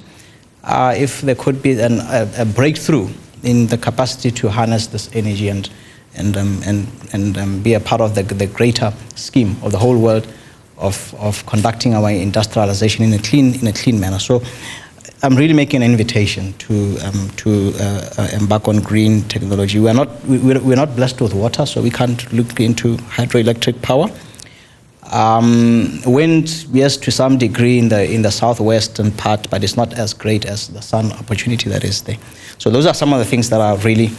Uh, 0.63 0.95
if 0.97 1.21
there 1.21 1.35
could 1.35 1.63
be 1.63 1.79
an, 1.81 2.01
a, 2.01 2.31
a 2.39 2.45
breakthrough 2.45 3.09
in 3.43 3.67
the 3.67 3.77
capacity 3.77 4.31
to 4.31 4.49
harness 4.49 4.87
this 4.87 5.11
energy 5.15 5.49
and 5.49 5.69
and, 6.17 6.37
um, 6.37 6.61
and, 6.65 6.87
and 7.13 7.39
um, 7.39 7.63
be 7.63 7.75
a 7.75 7.81
part 7.81 8.01
of 8.01 8.15
the, 8.15 8.23
the 8.23 8.47
greater 8.47 8.93
scheme 9.15 9.57
of 9.63 9.73
the 9.73 9.79
whole 9.79 9.99
world 9.99 10.27
of, 10.77 11.15
of 11.19 11.45
conducting 11.47 11.95
our 11.95 12.11
industrialization 12.11 13.05
in 13.05 13.13
a 13.13 13.19
clean, 13.19 13.55
in 13.55 13.67
a 13.67 13.73
clean 13.73 14.01
manner. 14.01 14.19
So 14.19 14.43
I'm 15.25 15.37
really 15.37 15.55
making 15.55 15.83
an 15.83 15.91
invitation 15.91 16.53
to, 16.59 16.99
um, 16.99 17.31
to 17.37 17.73
uh, 17.81 18.11
uh, 18.19 18.29
embark 18.39 18.69
on 18.69 18.81
green 18.83 19.23
technology. 19.23 19.81
We 19.81 19.89
are 19.89 19.95
not, 19.95 20.23
we, 20.27 20.37
we're 20.37 20.61
we're 20.61 20.77
not 20.77 20.95
blessed 20.97 21.23
with 21.23 21.33
water, 21.33 21.65
so 21.65 21.81
we 21.81 21.89
can't 21.89 22.31
look 22.31 22.61
into 22.61 22.99
hydroelectric 22.99 23.81
power. 23.81 24.11
Um, 25.11 26.03
wind, 26.05 26.67
yes, 26.73 26.99
to 26.99 27.11
some 27.11 27.39
degree 27.39 27.79
in 27.79 27.89
the 27.89 28.05
in 28.05 28.21
the 28.21 28.31
southwestern 28.31 29.13
part, 29.13 29.49
but 29.49 29.65
it's 29.65 29.79
not 29.79 29.95
as 29.95 30.13
great 30.13 30.45
as 30.45 30.69
the 30.69 30.83
sun 30.83 31.11
opportunity 31.13 31.71
that 31.71 31.85
is 31.85 32.03
there. 32.03 32.19
So 32.59 32.69
those 32.69 32.85
are 32.85 32.95
some 32.95 33.15
of 33.15 33.19
the 33.19 33.25
things 33.25 33.49
that 33.49 33.63
are 33.63 33.79
really, 33.79 34.11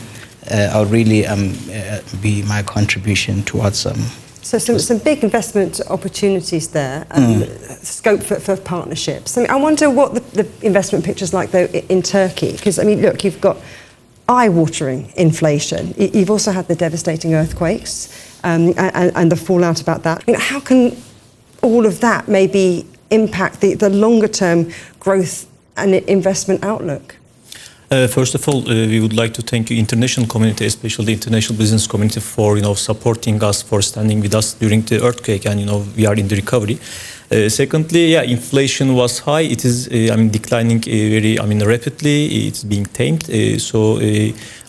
uh, 0.49 0.71
are 0.73 0.85
really 0.87 1.27
um, 1.27 1.53
uh, 1.71 1.99
be 2.19 2.41
my 2.43 2.63
contribution 2.63 3.43
towards. 3.43 3.85
So 4.45 4.59
some, 4.59 4.77
some 4.77 4.99
big 4.99 5.23
investment 5.23 5.81
opportunities 5.89 6.67
there, 6.67 7.07
um, 7.09 7.45
scope 7.81 8.21
for, 8.21 8.39
for 8.39 8.55
partnerships. 8.55 9.35
I, 9.39 9.41
mean, 9.41 9.49
I 9.49 9.55
wonder 9.55 9.89
what 9.89 10.13
the, 10.13 10.43
the 10.43 10.47
investment 10.65 11.03
picture's 11.03 11.33
like 11.33 11.49
though 11.49 11.65
in 11.65 12.03
Turkey, 12.03 12.51
because 12.51 12.77
I 12.77 12.83
mean, 12.83 13.01
look, 13.01 13.23
you've 13.23 13.41
got 13.41 13.57
eye-watering 14.29 15.11
inflation. 15.15 15.95
You've 15.97 16.29
also 16.29 16.51
had 16.51 16.67
the 16.67 16.75
devastating 16.75 17.33
earthquakes 17.33 18.39
um, 18.43 18.75
and, 18.77 19.11
and 19.15 19.31
the 19.31 19.35
fallout 19.35 19.81
about 19.81 20.03
that. 20.03 20.23
I 20.27 20.31
mean, 20.31 20.39
how 20.39 20.59
can 20.59 20.95
all 21.63 21.87
of 21.87 22.01
that 22.01 22.27
maybe 22.27 22.85
impact 23.09 23.61
the, 23.61 23.73
the 23.73 23.89
longer-term 23.89 24.71
growth 24.99 25.47
and 25.75 25.95
investment 25.95 26.63
outlook? 26.63 27.15
Uh, 27.95 28.07
first 28.07 28.35
of 28.35 28.45
all, 28.49 28.59
uh, 28.69 28.87
we 28.87 28.99
would 28.99 29.13
like 29.13 29.33
to 29.33 29.41
thank 29.41 29.69
you, 29.69 29.77
international 29.77 30.27
community, 30.27 30.65
especially 30.65 31.05
the 31.05 31.13
international 31.13 31.57
business 31.57 31.87
community, 31.87 32.19
for 32.19 32.57
you 32.57 32.61
know 32.61 32.73
supporting 32.73 33.41
us, 33.41 33.61
for 33.61 33.81
standing 33.81 34.19
with 34.19 34.35
us 34.35 34.53
during 34.55 34.81
the 34.81 35.01
earthquake, 35.01 35.45
and 35.45 35.61
you 35.61 35.65
know 35.65 35.85
we 35.95 36.05
are 36.05 36.15
in 36.15 36.27
the 36.27 36.35
recovery. 36.35 36.77
Uh, 37.31 37.47
secondly, 37.47 38.11
yeah, 38.11 38.23
inflation 38.23 38.95
was 38.95 39.19
high. 39.19 39.43
It 39.43 39.63
is, 39.63 39.87
uh, 39.87 40.13
I 40.13 40.15
mean, 40.17 40.29
declining 40.29 40.79
uh, 40.79 40.91
very, 41.15 41.39
I 41.39 41.45
mean, 41.45 41.63
rapidly. 41.63 42.47
It's 42.47 42.63
being 42.63 42.85
tamed. 42.85 43.29
Uh, 43.29 43.59
so. 43.59 43.99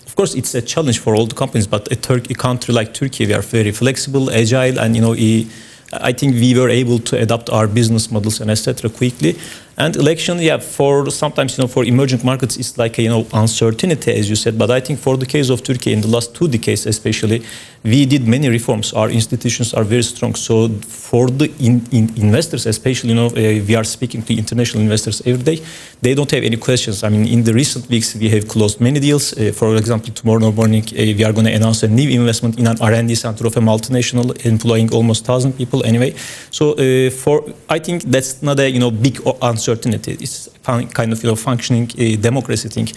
Of 0.06 0.20
course, 0.20 0.34
it's 0.34 0.54
a 0.54 0.62
challenge 0.62 0.98
for 1.00 1.14
all 1.14 1.26
the 1.26 1.34
companies, 1.34 1.66
but 1.66 1.92
a, 1.92 1.96
Turkey, 1.96 2.32
a 2.32 2.36
country 2.36 2.72
like 2.72 2.94
Turkey, 2.94 3.26
we 3.26 3.34
are 3.34 3.42
very 3.42 3.70
flexible, 3.70 4.30
agile, 4.30 4.78
and 4.80 4.96
you 4.96 5.02
know, 5.02 5.14
I 5.92 6.12
think 6.12 6.34
we 6.34 6.58
were 6.58 6.70
able 6.70 6.98
to 7.00 7.18
adapt 7.20 7.50
our 7.50 7.66
business 7.66 8.10
models 8.10 8.40
and 8.40 8.50
etc. 8.50 8.88
quickly. 8.88 9.36
And 9.78 9.94
election, 9.96 10.38
yeah, 10.38 10.56
for 10.56 11.10
sometimes 11.10 11.58
you 11.58 11.62
know 11.62 11.68
for 11.68 11.84
emerging 11.84 12.20
markets, 12.24 12.56
it's 12.56 12.78
like 12.78 12.98
a, 12.98 13.02
you 13.02 13.10
know 13.10 13.26
uncertainty 13.34 14.10
as 14.12 14.30
you 14.30 14.36
said. 14.36 14.56
But 14.56 14.70
I 14.70 14.80
think 14.80 14.98
for 14.98 15.18
the 15.18 15.26
case 15.26 15.50
of 15.50 15.62
Turkey 15.62 15.92
in 15.92 16.00
the 16.00 16.08
last 16.08 16.34
two 16.34 16.48
decades, 16.48 16.86
especially, 16.86 17.42
we 17.84 18.06
did 18.06 18.26
many 18.26 18.48
reforms. 18.48 18.94
Our 18.94 19.10
institutions 19.10 19.74
are 19.74 19.84
very 19.84 20.02
strong. 20.02 20.34
So 20.34 20.68
for 20.80 21.28
the 21.28 21.52
in, 21.60 21.84
in 21.92 22.04
investors, 22.16 22.64
especially, 22.64 23.10
you 23.10 23.16
know, 23.16 23.26
uh, 23.26 23.64
we 23.68 23.74
are 23.74 23.84
speaking 23.84 24.22
to 24.22 24.34
international 24.34 24.82
investors 24.82 25.20
every 25.26 25.44
day. 25.44 25.62
They 26.00 26.14
don't 26.14 26.30
have 26.30 26.42
any 26.42 26.56
questions. 26.56 27.04
I 27.04 27.10
mean, 27.10 27.26
in 27.26 27.44
the 27.44 27.52
recent 27.52 27.86
weeks, 27.90 28.14
we 28.16 28.30
have 28.30 28.48
closed 28.48 28.80
many 28.80 28.98
deals. 28.98 29.34
Uh, 29.34 29.52
for 29.52 29.76
example, 29.76 30.10
tomorrow 30.14 30.50
morning, 30.52 30.84
uh, 30.84 30.96
we 30.96 31.22
are 31.22 31.32
going 31.32 31.46
to 31.46 31.52
announce 31.52 31.82
a 31.82 31.88
new 31.88 32.08
investment 32.08 32.58
in 32.58 32.66
an 32.66 32.76
R&D 32.80 33.14
center 33.14 33.46
of 33.46 33.54
a 33.56 33.60
multinational 33.60 34.26
employing 34.46 34.90
almost 34.94 35.26
thousand 35.26 35.52
people. 35.52 35.84
Anyway, 35.84 36.14
so 36.50 36.74
for 37.10 37.44
I 37.68 37.78
think 37.78 38.04
that's 38.04 38.42
not 38.42 38.58
a 38.58 38.70
you 38.70 38.80
know 38.80 38.90
big 38.90 39.20
o- 39.26 39.36
uncertainty. 39.66 40.12
It's 40.20 40.48
kind 40.62 41.12
of 41.12 41.22
you 41.22 41.30
know 41.30 41.36
functioning 41.36 41.90
uh, 41.90 42.20
democracy 42.20 42.68
thing. 42.68 42.88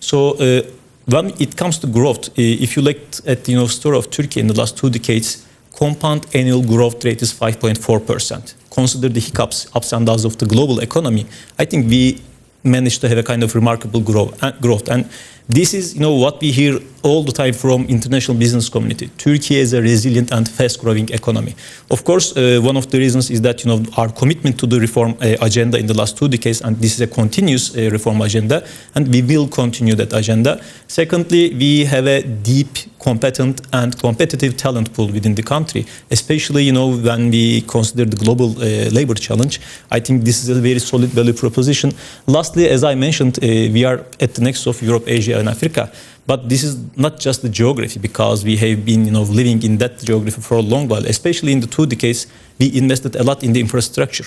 So. 0.00 0.34
Uh, 0.34 0.62
when 1.10 1.30
it 1.40 1.56
comes 1.56 1.78
to 1.78 1.86
growth, 1.86 2.28
uh, 2.28 2.32
if 2.36 2.76
you 2.76 2.82
look 2.82 2.98
at 3.26 3.44
the 3.44 3.52
you 3.52 3.56
know, 3.56 3.66
story 3.66 3.96
of 3.96 4.10
Turkey 4.10 4.40
in 4.40 4.46
the 4.46 4.52
last 4.52 4.76
two 4.76 4.90
decades, 4.90 5.46
compound 5.74 6.26
annual 6.34 6.62
growth 6.62 7.02
rate 7.02 7.22
is 7.22 7.32
5.4%. 7.32 8.54
Consider 8.70 9.08
the 9.08 9.18
hiccups, 9.18 9.74
ups 9.74 9.92
and 9.94 10.04
downs 10.04 10.26
of 10.26 10.36
the 10.36 10.44
global 10.44 10.80
economy. 10.80 11.24
I 11.58 11.64
think 11.64 11.88
we 11.88 12.20
managed 12.62 13.00
to 13.00 13.08
have 13.08 13.16
a 13.16 13.22
kind 13.22 13.42
of 13.42 13.54
remarkable 13.54 14.02
grow, 14.02 14.34
uh, 14.42 14.50
growth. 14.60 14.86
And 14.90 15.08
this 15.48 15.72
is, 15.72 15.94
you 15.94 16.00
know, 16.00 16.12
what 16.12 16.40
we 16.42 16.52
hear 16.52 16.78
all 17.02 17.22
the 17.22 17.32
time 17.32 17.54
from 17.54 17.86
international 17.86 18.36
business 18.36 18.68
community. 18.68 19.08
Turkey 19.16 19.56
is 19.56 19.72
a 19.72 19.80
resilient 19.80 20.30
and 20.30 20.46
fast-growing 20.46 21.08
economy. 21.10 21.54
Of 21.90 22.04
course, 22.04 22.36
uh, 22.36 22.60
one 22.62 22.76
of 22.76 22.90
the 22.90 22.98
reasons 22.98 23.30
is 23.30 23.40
that, 23.42 23.64
you 23.64 23.70
know, 23.70 23.82
our 23.96 24.10
commitment 24.10 24.58
to 24.58 24.66
the 24.66 24.78
reform 24.78 25.16
uh, 25.22 25.36
agenda 25.40 25.78
in 25.78 25.86
the 25.86 25.94
last 25.94 26.18
two 26.18 26.28
decades, 26.28 26.60
and 26.60 26.76
this 26.76 26.94
is 26.94 27.00
a 27.00 27.06
continuous 27.06 27.74
uh, 27.74 27.88
reform 27.90 28.20
agenda, 28.20 28.66
and 28.94 29.08
we 29.08 29.22
will 29.22 29.48
continue 29.48 29.94
that 29.94 30.12
agenda. 30.12 30.62
Secondly, 30.86 31.54
we 31.54 31.84
have 31.86 32.06
a 32.06 32.22
deep, 32.22 32.68
competent, 32.98 33.62
and 33.72 33.98
competitive 33.98 34.56
talent 34.56 34.92
pool 34.92 35.06
within 35.06 35.34
the 35.34 35.42
country, 35.42 35.86
especially, 36.10 36.64
you 36.64 36.72
know, 36.72 36.98
when 36.98 37.30
we 37.30 37.62
consider 37.62 38.04
the 38.04 38.16
global 38.16 38.50
uh, 38.58 38.90
labor 38.90 39.14
challenge. 39.14 39.60
I 39.90 40.00
think 40.00 40.24
this 40.24 40.42
is 40.42 40.50
a 40.50 40.60
very 40.60 40.80
solid 40.80 41.10
value 41.10 41.32
proposition. 41.32 41.92
Lastly, 42.26 42.68
as 42.68 42.82
I 42.84 42.96
mentioned, 42.96 43.38
uh, 43.38 43.46
we 43.46 43.84
are 43.84 44.04
at 44.20 44.34
the 44.34 44.42
nexus 44.42 44.66
of 44.66 44.82
Europe-Asia 44.82 45.37
Asia 45.37 45.37
and 45.38 45.48
Africa. 45.48 45.90
But 46.26 46.48
this 46.48 46.62
is 46.62 46.76
not 46.96 47.18
just 47.18 47.42
the 47.42 47.48
geography 47.48 47.98
because 47.98 48.44
we 48.44 48.56
have 48.56 48.84
been 48.84 49.06
you 49.06 49.12
know, 49.12 49.22
living 49.22 49.62
in 49.62 49.78
that 49.78 49.98
geography 49.98 50.40
for 50.40 50.58
a 50.58 50.62
long 50.62 50.88
while, 50.88 51.04
especially 51.06 51.52
in 51.52 51.60
the 51.60 51.66
two 51.66 51.86
decades, 51.86 52.26
we 52.58 52.76
invested 52.76 53.16
a 53.16 53.22
lot 53.22 53.42
in 53.42 53.52
the 53.52 53.60
infrastructure 53.60 54.26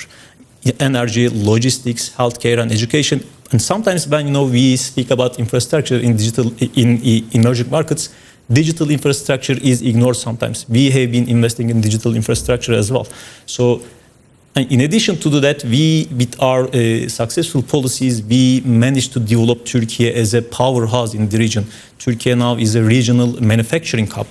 energy, 0.80 1.27
logistics, 1.30 2.10
healthcare, 2.10 2.60
and 2.62 2.72
education. 2.72 3.24
And 3.51 3.62
sometimes 3.62 4.08
when 4.08 4.27
you 4.27 4.34
know 4.34 4.46
we 4.46 4.75
speak 4.77 5.12
about 5.12 5.39
infrastructure 5.39 5.98
in 5.98 6.15
digital 6.15 6.53
in, 6.60 7.01
in 7.01 7.30
emerging 7.32 7.70
markets, 7.70 8.13
digital 8.51 8.89
infrastructure 8.91 9.58
is 9.62 9.82
ignored 9.82 10.15
sometimes. 10.15 10.68
We 10.70 10.91
have 10.91 11.12
been 11.12 11.27
investing 11.27 11.70
in 11.70 11.82
digital 11.82 12.15
infrastructure 12.15 12.74
as 12.74 12.91
well. 12.91 13.08
So 13.46 13.82
in 14.55 14.81
addition 14.81 15.15
to 15.17 15.29
that, 15.39 15.63
we, 15.63 16.10
with 16.17 16.36
our 16.41 16.63
uh, 16.63 17.08
successful 17.08 17.62
policies, 17.62 18.22
we 18.22 18.62
managed 18.65 19.13
to 19.13 19.20
develop 19.20 19.65
Turkey 19.65 20.13
as 20.13 20.34
a 20.34 20.41
powerhouse 20.41 21.13
in 21.13 21.29
the 21.29 21.38
region. 21.38 21.65
Turkey 21.98 22.36
now 22.36 22.55
is 22.55 22.75
a 22.75 22.84
regional 22.84 23.41
manufacturing 23.41 24.08
hub 24.08 24.27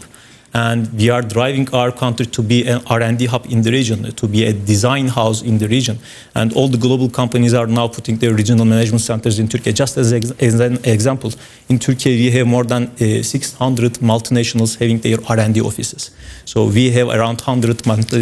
and 0.52 0.92
we 0.94 1.10
are 1.10 1.22
driving 1.22 1.72
our 1.72 1.92
country 1.92 2.26
to 2.26 2.42
be 2.42 2.66
an 2.66 2.82
R&D 2.86 3.26
hub 3.26 3.46
in 3.46 3.62
the 3.62 3.70
region, 3.70 4.12
to 4.12 4.26
be 4.26 4.44
a 4.44 4.52
design 4.52 5.06
house 5.08 5.42
in 5.42 5.58
the 5.58 5.68
region. 5.68 5.98
And 6.34 6.52
all 6.54 6.68
the 6.68 6.78
global 6.78 7.08
companies 7.08 7.54
are 7.54 7.66
now 7.66 7.88
putting 7.88 8.16
their 8.16 8.34
regional 8.34 8.64
management 8.64 9.02
centers 9.02 9.38
in 9.38 9.48
Turkey. 9.48 9.72
Just 9.72 9.96
as, 9.96 10.12
ex 10.12 10.30
as 10.40 10.58
an 10.58 10.84
example, 10.84 11.32
in 11.68 11.78
Turkey 11.78 12.16
we 12.16 12.30
have 12.32 12.46
more 12.46 12.64
than 12.64 12.88
uh, 13.00 13.22
600 13.22 13.94
multinationals 13.94 14.78
having 14.78 14.98
their 14.98 15.18
R&D 15.28 15.60
offices. 15.60 16.10
So 16.44 16.66
we 16.66 16.90
have 16.90 17.08
around 17.08 17.40
100 17.40 17.78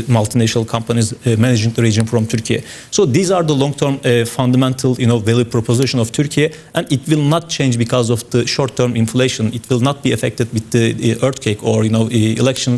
multinational 0.09 0.69
companies 0.69 1.13
uh, 1.13 1.37
managing 1.39 1.73
the 1.73 1.83
region 1.83 2.05
from 2.05 2.27
Turkey. 2.27 2.63
So 2.91 3.07
these 3.07 3.31
are 3.31 3.43
the 3.43 3.55
long-term 3.55 4.01
uh, 4.05 4.27
fundamental, 4.27 5.01
you 5.01 5.07
know, 5.07 5.19
value 5.19 5.45
proposition 5.47 5.99
of 5.99 6.13
Turkey, 6.13 6.53
and 6.75 6.93
it 6.93 7.09
will 7.09 7.23
not 7.23 7.49
change 7.49 7.79
because 7.79 8.11
of 8.11 8.29
the 8.31 8.47
short-term 8.47 8.97
inflation. 8.97 9.55
It 9.55 9.69
will 9.71 9.81
not 9.81 10.03
be 10.03 10.13
affected 10.13 10.53
with 10.53 10.71
the, 10.71 10.93
the 10.93 11.25
earthquake 11.25 11.63
or, 11.63 11.85
you 11.85 11.91
know, 11.91 12.09
election 12.39 12.75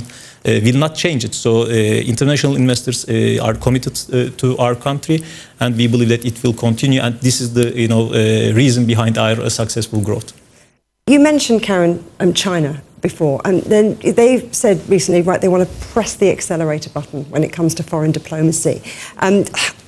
uh, 0.46 0.60
will 0.64 0.78
not 0.78 0.94
change 0.94 1.24
it. 1.24 1.34
So 1.34 1.62
uh, 1.62 1.66
international 1.66 2.56
investors 2.56 3.04
uh, 3.08 3.38
are 3.42 3.54
committed 3.54 3.94
to 4.38 4.56
our 4.58 4.74
country, 4.74 5.22
and 5.60 5.76
we 5.76 5.86
believe 5.86 6.08
that 6.08 6.24
it 6.24 6.42
will 6.42 6.54
continue. 6.54 7.00
And 7.00 7.14
this 7.20 7.40
is 7.40 7.52
the 7.52 7.66
you 7.76 7.88
know 7.88 8.10
reason 8.54 8.86
behind 8.86 9.18
our 9.18 9.50
successful 9.50 10.00
growth. 10.00 10.32
You 11.06 11.18
mentioned 11.20 11.62
Karen 11.62 12.04
um, 12.20 12.32
China 12.32 12.80
before, 13.02 13.40
and 13.44 13.62
then 13.62 13.96
they've 13.96 14.54
said 14.54 14.88
recently, 14.88 15.22
right, 15.22 15.40
they 15.40 15.48
want 15.48 15.68
to 15.68 15.74
press 15.88 16.14
the 16.16 16.30
accelerator 16.30 16.90
button 16.90 17.24
when 17.30 17.42
it 17.42 17.52
comes 17.52 17.74
to 17.74 17.82
foreign 17.82 18.12
diplomacy. 18.12 18.80
Um, 19.18 19.44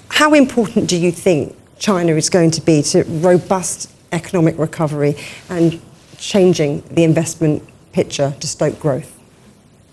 how 0.09 0.35
important 0.35 0.89
do 0.89 0.97
you 0.97 1.13
think 1.13 1.57
China 1.79 2.15
is 2.17 2.29
going 2.29 2.51
to 2.51 2.61
be 2.61 2.83
to 2.83 3.05
robust 3.05 3.91
economic 4.13 4.59
recovery 4.59 5.15
and 5.49 5.81
changing 6.19 6.83
the 6.91 7.05
investment 7.05 7.63
picture 7.93 8.35
to 8.41 8.47
stoke 8.47 8.79
growth? 8.81 9.22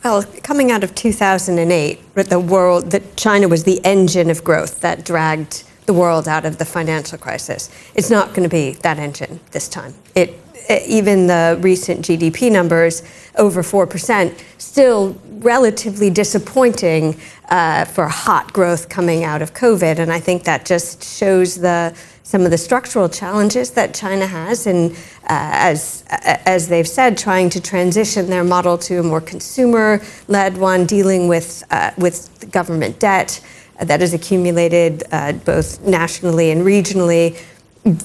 Well, 0.03 0.23
coming 0.43 0.71
out 0.71 0.85
of 0.85 0.95
2008, 0.95 2.15
the 2.15 2.39
world, 2.39 2.91
that 2.91 3.17
China 3.17 3.49
was 3.49 3.65
the 3.65 3.81
engine 3.83 4.29
of 4.29 4.45
growth 4.45 4.79
that 4.79 5.03
dragged 5.03 5.65
the 5.87 5.93
world 5.93 6.27
out 6.27 6.45
of 6.45 6.57
the 6.57 6.63
financial 6.63 7.17
crisis. 7.17 7.69
It's 7.95 8.09
not 8.09 8.29
going 8.29 8.43
to 8.43 8.49
be 8.49 8.71
that 8.81 8.97
engine 8.97 9.41
this 9.51 9.67
time. 9.67 9.93
It, 10.15 10.39
even 10.87 11.27
the 11.27 11.57
recent 11.61 12.05
GDP 12.05 12.49
numbers, 12.49 13.03
over 13.35 13.61
4%, 13.61 14.39
still 14.57 15.19
relatively 15.39 16.09
disappointing 16.09 17.19
uh, 17.49 17.83
for 17.85 18.07
hot 18.07 18.53
growth 18.53 18.87
coming 18.87 19.25
out 19.25 19.41
of 19.41 19.53
COVID. 19.53 19.99
And 19.99 20.13
I 20.13 20.19
think 20.21 20.43
that 20.45 20.65
just 20.65 21.03
shows 21.03 21.55
the 21.55 21.93
some 22.29 22.43
of 22.43 22.51
the 22.51 22.57
structural 22.59 23.09
challenges 23.09 23.71
that 23.71 23.91
China 23.91 24.27
has, 24.27 24.67
and 24.67 24.91
uh, 24.91 25.49
as 25.71 26.03
as 26.45 26.67
they've 26.67 26.87
said, 26.87 27.17
trying 27.17 27.49
to 27.49 27.59
transition 27.59 28.29
their 28.29 28.43
model 28.43 28.77
to 28.77 28.99
a 28.99 29.03
more 29.03 29.19
consumer-led 29.19 30.55
one, 30.55 30.85
dealing 30.85 31.27
with 31.27 31.63
uh, 31.71 31.89
with 31.97 32.29
government 32.51 32.99
debt 32.99 33.41
that 33.81 34.03
is 34.03 34.13
accumulated 34.13 35.03
uh, 35.11 35.31
both 35.31 35.83
nationally 35.87 36.51
and 36.51 36.61
regionally. 36.61 37.35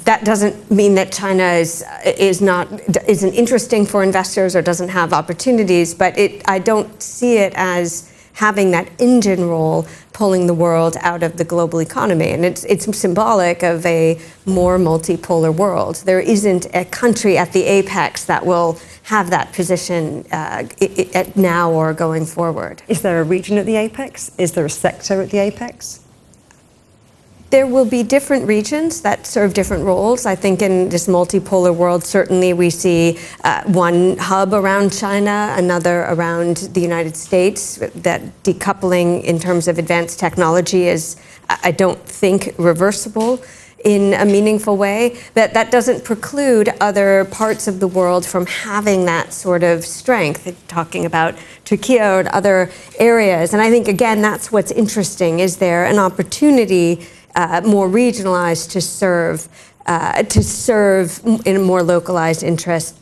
That 0.04 0.24
doesn't 0.24 0.70
mean 0.70 0.94
that 0.94 1.12
China 1.12 1.44
is 1.44 1.84
is 2.06 2.40
not 2.40 2.66
isn't 3.06 3.34
interesting 3.34 3.84
for 3.84 4.02
investors 4.02 4.56
or 4.56 4.62
doesn't 4.62 4.88
have 4.88 5.12
opportunities, 5.12 5.92
but 5.92 6.16
it 6.16 6.40
I 6.48 6.60
don't 6.60 7.02
see 7.02 7.36
it 7.36 7.52
as 7.56 8.10
having 8.34 8.70
that 8.72 8.88
engine 8.98 9.48
role 9.48 9.86
pulling 10.12 10.46
the 10.46 10.54
world 10.54 10.96
out 11.00 11.22
of 11.22 11.36
the 11.36 11.44
global 11.44 11.80
economy. 11.80 12.30
And 12.30 12.44
it's, 12.44 12.64
it's 12.64 12.84
symbolic 12.96 13.62
of 13.62 13.84
a 13.84 14.20
more 14.46 14.78
multipolar 14.78 15.54
world. 15.54 15.96
There 16.04 16.20
isn't 16.20 16.66
a 16.74 16.84
country 16.84 17.36
at 17.36 17.52
the 17.52 17.64
apex 17.64 18.24
that 18.26 18.46
will 18.46 18.78
have 19.04 19.30
that 19.30 19.52
position 19.52 20.24
uh, 20.32 20.66
now 21.34 21.70
or 21.70 21.92
going 21.92 22.26
forward. 22.26 22.82
Is 22.88 23.02
there 23.02 23.20
a 23.20 23.24
region 23.24 23.58
at 23.58 23.66
the 23.66 23.76
apex? 23.76 24.30
Is 24.38 24.52
there 24.52 24.64
a 24.64 24.70
sector 24.70 25.20
at 25.22 25.30
the 25.30 25.38
apex? 25.38 26.03
There 27.50 27.66
will 27.66 27.84
be 27.84 28.02
different 28.02 28.48
regions 28.48 29.02
that 29.02 29.26
serve 29.26 29.54
different 29.54 29.84
roles. 29.84 30.26
I 30.26 30.34
think 30.34 30.60
in 30.60 30.88
this 30.88 31.06
multipolar 31.06 31.74
world, 31.74 32.02
certainly 32.02 32.52
we 32.52 32.68
see 32.68 33.18
uh, 33.44 33.62
one 33.64 34.16
hub 34.16 34.52
around 34.52 34.92
China, 34.92 35.54
another 35.56 36.02
around 36.04 36.56
the 36.74 36.80
United 36.80 37.16
States. 37.16 37.76
That 37.94 38.22
decoupling 38.42 39.22
in 39.22 39.38
terms 39.38 39.68
of 39.68 39.78
advanced 39.78 40.18
technology 40.18 40.88
is, 40.88 41.16
I 41.48 41.70
don't 41.70 42.00
think, 42.00 42.54
reversible 42.58 43.40
in 43.84 44.14
a 44.14 44.24
meaningful 44.24 44.76
way. 44.76 45.16
But 45.34 45.52
that 45.54 45.70
doesn't 45.70 46.04
preclude 46.04 46.70
other 46.80 47.26
parts 47.26 47.68
of 47.68 47.78
the 47.78 47.86
world 47.86 48.26
from 48.26 48.46
having 48.46 49.04
that 49.04 49.32
sort 49.32 49.62
of 49.62 49.84
strength. 49.84 50.50
Talking 50.66 51.04
about 51.04 51.36
Turkey 51.64 52.00
or 52.00 52.24
other 52.34 52.70
areas, 52.98 53.52
and 53.52 53.62
I 53.62 53.70
think 53.70 53.86
again 53.86 54.22
that's 54.22 54.50
what's 54.50 54.72
interesting. 54.72 55.38
Is 55.38 55.58
there 55.58 55.84
an 55.84 55.98
opportunity? 55.98 57.06
Uh, 57.34 57.60
more 57.64 57.88
regionalized 57.88 58.70
to 58.70 58.80
serve 58.80 59.48
uh, 59.86 60.22
to 60.22 60.42
serve 60.42 61.20
in 61.44 61.56
a 61.56 61.60
more 61.60 61.82
localized 61.82 62.42
interest. 62.42 62.96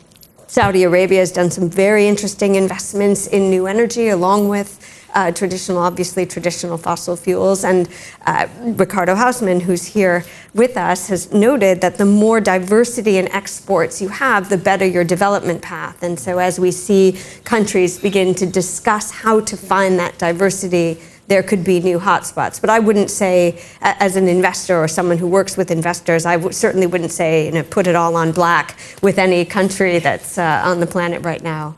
Saudi 0.47 0.83
Arabia 0.83 1.19
has 1.19 1.31
done 1.31 1.49
some 1.49 1.69
very 1.69 2.07
interesting 2.07 2.55
investments 2.55 3.25
in 3.27 3.49
new 3.49 3.65
energy, 3.65 4.09
along 4.09 4.49
with 4.49 4.79
uh, 5.15 5.31
traditional, 5.31 5.79
obviously 5.79 6.25
traditional 6.25 6.77
fossil 6.77 7.15
fuels. 7.15 7.63
And 7.63 7.89
uh, 8.25 8.47
Ricardo 8.61 9.15
Hausmann, 9.15 9.61
who's 9.61 9.85
here 9.85 10.25
with 10.53 10.77
us, 10.77 11.07
has 11.07 11.31
noted 11.31 11.81
that 11.81 11.97
the 11.97 12.05
more 12.05 12.41
diversity 12.41 13.17
in 13.17 13.27
exports 13.29 14.01
you 14.01 14.09
have, 14.09 14.49
the 14.49 14.57
better 14.57 14.85
your 14.85 15.03
development 15.03 15.61
path. 15.61 16.03
And 16.03 16.19
so 16.19 16.37
as 16.37 16.59
we 16.59 16.71
see 16.71 17.17
countries 17.43 17.99
begin 17.99 18.35
to 18.35 18.45
discuss 18.45 19.09
how 19.09 19.39
to 19.41 19.57
find 19.57 19.97
that 19.99 20.17
diversity 20.17 20.99
there 21.27 21.43
could 21.43 21.63
be 21.63 21.79
new 21.79 21.99
hotspots. 21.99 22.59
But 22.59 22.69
I 22.69 22.79
wouldn't 22.79 23.09
say, 23.09 23.61
as 23.81 24.15
an 24.15 24.27
investor 24.27 24.77
or 24.77 24.87
someone 24.87 25.17
who 25.17 25.27
works 25.27 25.57
with 25.57 25.71
investors, 25.71 26.25
I 26.25 26.49
certainly 26.49 26.87
wouldn't 26.87 27.11
say, 27.11 27.45
you 27.45 27.51
know, 27.51 27.63
put 27.63 27.87
it 27.87 27.95
all 27.95 28.15
on 28.15 28.31
black 28.31 28.77
with 29.01 29.17
any 29.17 29.45
country 29.45 29.99
that's 29.99 30.37
uh, 30.37 30.61
on 30.65 30.79
the 30.79 30.87
planet 30.87 31.23
right 31.23 31.41
now. 31.41 31.75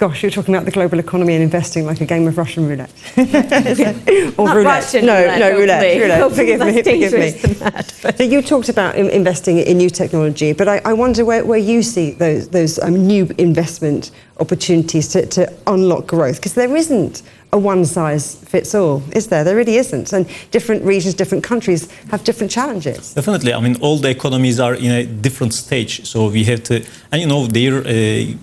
Gosh, 0.00 0.22
you're 0.22 0.30
talking 0.30 0.54
about 0.54 0.64
the 0.64 0.70
global 0.70 0.98
economy 0.98 1.34
and 1.34 1.42
investing 1.42 1.84
like 1.84 2.00
a 2.00 2.06
game 2.06 2.26
of 2.26 2.38
Russian 2.38 2.66
roulette. 2.66 2.90
or 3.18 4.46
Not 4.46 4.56
roulette. 4.56 4.64
Russian 4.64 5.04
no, 5.04 5.20
roulette, 5.20 5.40
no, 5.40 5.58
roulette. 5.58 6.00
roulette. 6.00 6.32
Forgive 6.32 6.60
me, 6.60 6.72
forgive 6.82 7.12
me. 7.12 7.30
That, 7.52 8.16
so 8.16 8.24
you 8.24 8.40
talked 8.40 8.70
about 8.70 8.96
investing 8.96 9.58
in 9.58 9.76
new 9.76 9.90
technology, 9.90 10.54
but 10.54 10.68
I, 10.68 10.80
I 10.86 10.94
wonder 10.94 11.26
where, 11.26 11.44
where, 11.44 11.58
you 11.58 11.82
see 11.82 12.12
those, 12.12 12.48
those 12.48 12.78
um, 12.78 13.06
new 13.06 13.28
investment 13.36 14.10
opportunities 14.38 15.06
to, 15.08 15.26
to 15.26 15.52
unlock 15.66 16.06
growth, 16.06 16.36
because 16.36 16.54
there 16.54 16.74
isn't 16.74 17.22
a 17.52 17.58
one 17.58 17.84
size 17.84 18.36
fits 18.36 18.74
all, 18.74 19.02
is 19.12 19.26
there? 19.28 19.42
There 19.44 19.56
really 19.56 19.76
isn't. 19.76 20.12
And 20.12 20.26
different 20.50 20.84
regions, 20.84 21.14
different 21.14 21.42
countries 21.42 21.90
have 22.10 22.22
different 22.24 22.50
challenges. 22.52 23.14
Definitely. 23.14 23.52
I 23.52 23.60
mean, 23.60 23.76
all 23.80 23.98
the 23.98 24.10
economies 24.10 24.60
are 24.60 24.74
in 24.74 24.90
a 24.90 25.04
different 25.04 25.54
stage. 25.54 26.06
So 26.06 26.28
we 26.30 26.44
have 26.44 26.62
to, 26.64 26.84
and 27.10 27.20
you 27.20 27.26
know, 27.26 27.46
their 27.46 27.78
uh, 27.78 28.34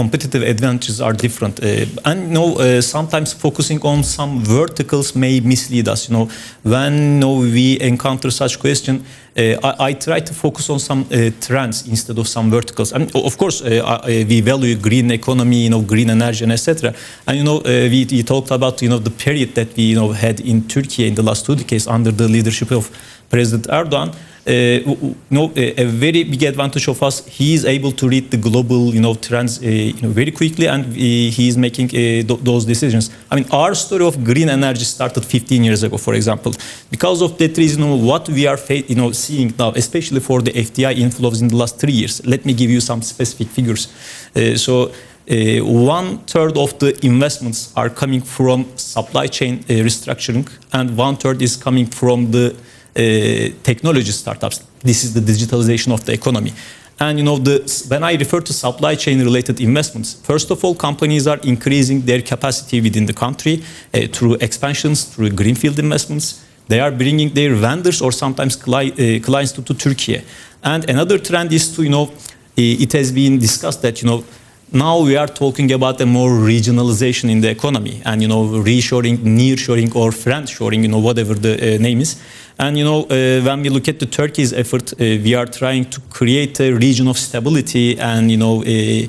competitive 0.00 0.42
advantages 0.54 0.98
are 1.00 1.12
different. 1.12 1.54
Uh, 1.60 1.84
and 2.08 2.18
you 2.28 2.34
know, 2.38 2.48
uh, 2.58 2.80
sometimes 2.80 3.28
focusing 3.46 3.80
on 3.82 4.02
some 4.02 4.32
verticals 4.60 5.14
may 5.14 5.40
mislead 5.40 5.86
us. 5.88 6.08
You 6.08 6.14
know, 6.16 6.26
when 6.62 6.94
you 6.94 7.20
know, 7.22 7.34
we 7.56 7.78
encounter 7.80 8.30
such 8.30 8.58
question, 8.58 8.94
uh, 9.36 9.68
I, 9.68 9.88
I, 9.88 9.92
try 10.06 10.20
to 10.20 10.34
focus 10.44 10.70
on 10.70 10.78
some 10.78 11.00
uh, 11.02 11.30
trends 11.46 11.86
instead 11.86 12.18
of 12.18 12.26
some 12.26 12.50
verticals. 12.50 12.92
And 12.92 13.14
of 13.14 13.36
course, 13.36 13.62
uh, 13.62 14.24
we 14.30 14.40
value 14.40 14.74
green 14.88 15.10
economy, 15.10 15.64
you 15.64 15.70
know, 15.70 15.82
green 15.82 16.10
energy, 16.10 16.44
and 16.44 16.52
etc. 16.52 16.94
And 17.26 17.36
you 17.38 17.44
know, 17.44 17.58
uh, 17.58 17.88
we, 17.92 18.06
we, 18.10 18.22
talked 18.22 18.50
about 18.50 18.80
you 18.82 18.88
know 18.88 19.00
the 19.08 19.14
period 19.24 19.54
that 19.54 19.76
we 19.76 19.82
you 19.92 19.96
know 20.00 20.12
had 20.12 20.40
in 20.40 20.66
Turkey 20.74 21.08
in 21.08 21.14
the 21.14 21.22
last 21.22 21.44
two 21.46 21.56
decades 21.56 21.86
under 21.86 22.12
the 22.12 22.28
leadership 22.36 22.70
of 22.70 22.84
President 23.28 23.66
Erdogan. 23.68 24.14
Uh, 24.46 24.50
you 24.50 25.16
know, 25.30 25.52
a, 25.54 25.82
a 25.82 25.84
very 25.84 26.24
big 26.24 26.42
advantage 26.42 26.88
of 26.88 27.02
us. 27.02 27.26
He 27.26 27.54
is 27.54 27.64
able 27.64 27.92
to 27.92 28.08
read 28.08 28.30
the 28.30 28.36
global, 28.36 28.94
you 28.94 29.00
know, 29.00 29.14
trends, 29.14 29.62
uh, 29.62 29.66
you 29.66 30.00
know, 30.00 30.08
very 30.08 30.30
quickly, 30.30 30.66
and 30.66 30.84
uh, 30.84 30.92
he 30.92 31.48
is 31.48 31.56
making 31.56 31.88
uh, 31.88 31.90
th- 31.92 32.40
those 32.40 32.64
decisions. 32.64 33.10
I 33.30 33.36
mean, 33.36 33.46
our 33.52 33.74
story 33.74 34.06
of 34.06 34.24
green 34.24 34.48
energy 34.48 34.84
started 34.84 35.24
15 35.24 35.64
years 35.64 35.82
ago, 35.82 35.98
for 35.98 36.14
example. 36.14 36.52
Because 36.90 37.20
of 37.22 37.36
that 37.38 37.56
reason, 37.58 37.82
know, 37.82 37.96
what 37.96 38.28
we 38.28 38.46
are, 38.46 38.58
you 38.68 38.94
know, 38.94 39.12
seeing 39.12 39.52
now, 39.58 39.72
especially 39.72 40.20
for 40.20 40.40
the 40.40 40.52
FDI 40.52 40.94
inflows 40.96 41.40
in 41.42 41.48
the 41.48 41.56
last 41.56 41.78
three 41.78 41.92
years. 41.92 42.24
Let 42.26 42.44
me 42.46 42.54
give 42.54 42.70
you 42.70 42.80
some 42.80 43.02
specific 43.02 43.48
figures. 43.48 43.88
Uh, 44.34 44.56
so. 44.56 44.92
Uh, 45.30 45.62
one 45.62 46.18
third 46.24 46.56
of 46.56 46.76
the 46.80 46.98
investments 47.06 47.72
are 47.76 47.88
coming 47.88 48.20
from 48.20 48.66
supply 48.76 49.28
chain 49.28 49.60
uh, 49.60 49.74
restructuring, 49.74 50.50
and 50.72 50.96
one 50.96 51.14
third 51.14 51.40
is 51.40 51.56
coming 51.56 51.86
from 51.86 52.32
the 52.32 52.56
uh, 52.96 53.02
technology 53.62 54.12
startups. 54.12 54.58
This 54.82 55.04
is 55.04 55.14
the 55.14 55.20
digitalization 55.20 55.92
of 55.92 56.04
the 56.04 56.12
economy. 56.12 56.52
And 56.98 57.18
you 57.18 57.24
know, 57.24 57.38
the, 57.38 57.60
when 57.88 58.04
I 58.04 58.14
refer 58.14 58.40
to 58.40 58.52
supply 58.52 58.94
chain 58.94 59.18
related 59.20 59.60
investments, 59.60 60.14
first 60.22 60.50
of 60.50 60.62
all, 60.62 60.74
companies 60.74 61.26
are 61.26 61.38
increasing 61.42 62.02
their 62.02 62.20
capacity 62.20 62.80
within 62.80 63.06
the 63.06 63.14
country 63.14 63.62
uh, 63.94 64.06
through 64.12 64.34
expansions, 64.34 65.04
through 65.04 65.30
greenfield 65.30 65.78
investments. 65.78 66.44
They 66.68 66.78
are 66.78 66.90
bringing 66.90 67.30
their 67.30 67.54
vendors 67.54 68.02
or 68.02 68.12
sometimes 68.12 68.54
cli- 68.54 68.92
uh, 68.92 69.24
clients 69.24 69.52
to, 69.52 69.62
to 69.62 69.74
Turkey. 69.74 70.22
And 70.62 70.88
another 70.90 71.18
trend 71.18 71.52
is 71.52 71.74
to, 71.74 71.82
you 71.82 71.88
know, 71.88 72.12
it 72.56 72.92
has 72.92 73.10
been 73.12 73.38
discussed 73.38 73.80
that, 73.82 74.02
you 74.02 74.08
know, 74.08 74.24
now 74.72 75.00
we 75.00 75.16
are 75.16 75.26
talking 75.26 75.72
about 75.72 76.00
a 76.00 76.06
more 76.06 76.30
regionalization 76.30 77.28
in 77.30 77.40
the 77.40 77.50
economy 77.50 78.00
and 78.04 78.22
you 78.22 78.28
know 78.28 78.44
reshoring 78.44 79.16
nearshoring 79.18 79.94
or 79.96 80.10
friendshoring 80.10 80.82
you 80.82 80.88
know 80.88 80.98
whatever 80.98 81.34
the 81.34 81.54
uh, 81.54 81.78
name 81.78 82.00
is. 82.00 82.20
And 82.58 82.78
you 82.78 82.84
know 82.84 83.02
uh, 83.04 83.42
when 83.42 83.62
we 83.62 83.68
look 83.68 83.88
at 83.88 83.98
the 83.98 84.06
turkey's 84.06 84.52
effort 84.52 84.92
uh, 84.92 84.96
we 84.98 85.34
are 85.34 85.46
trying 85.46 85.86
to 85.86 86.00
create 86.10 86.60
a 86.60 86.72
region 86.72 87.08
of 87.08 87.18
stability 87.18 87.98
and 87.98 88.30
you 88.30 88.36
know 88.36 88.62
uh, 88.62 89.08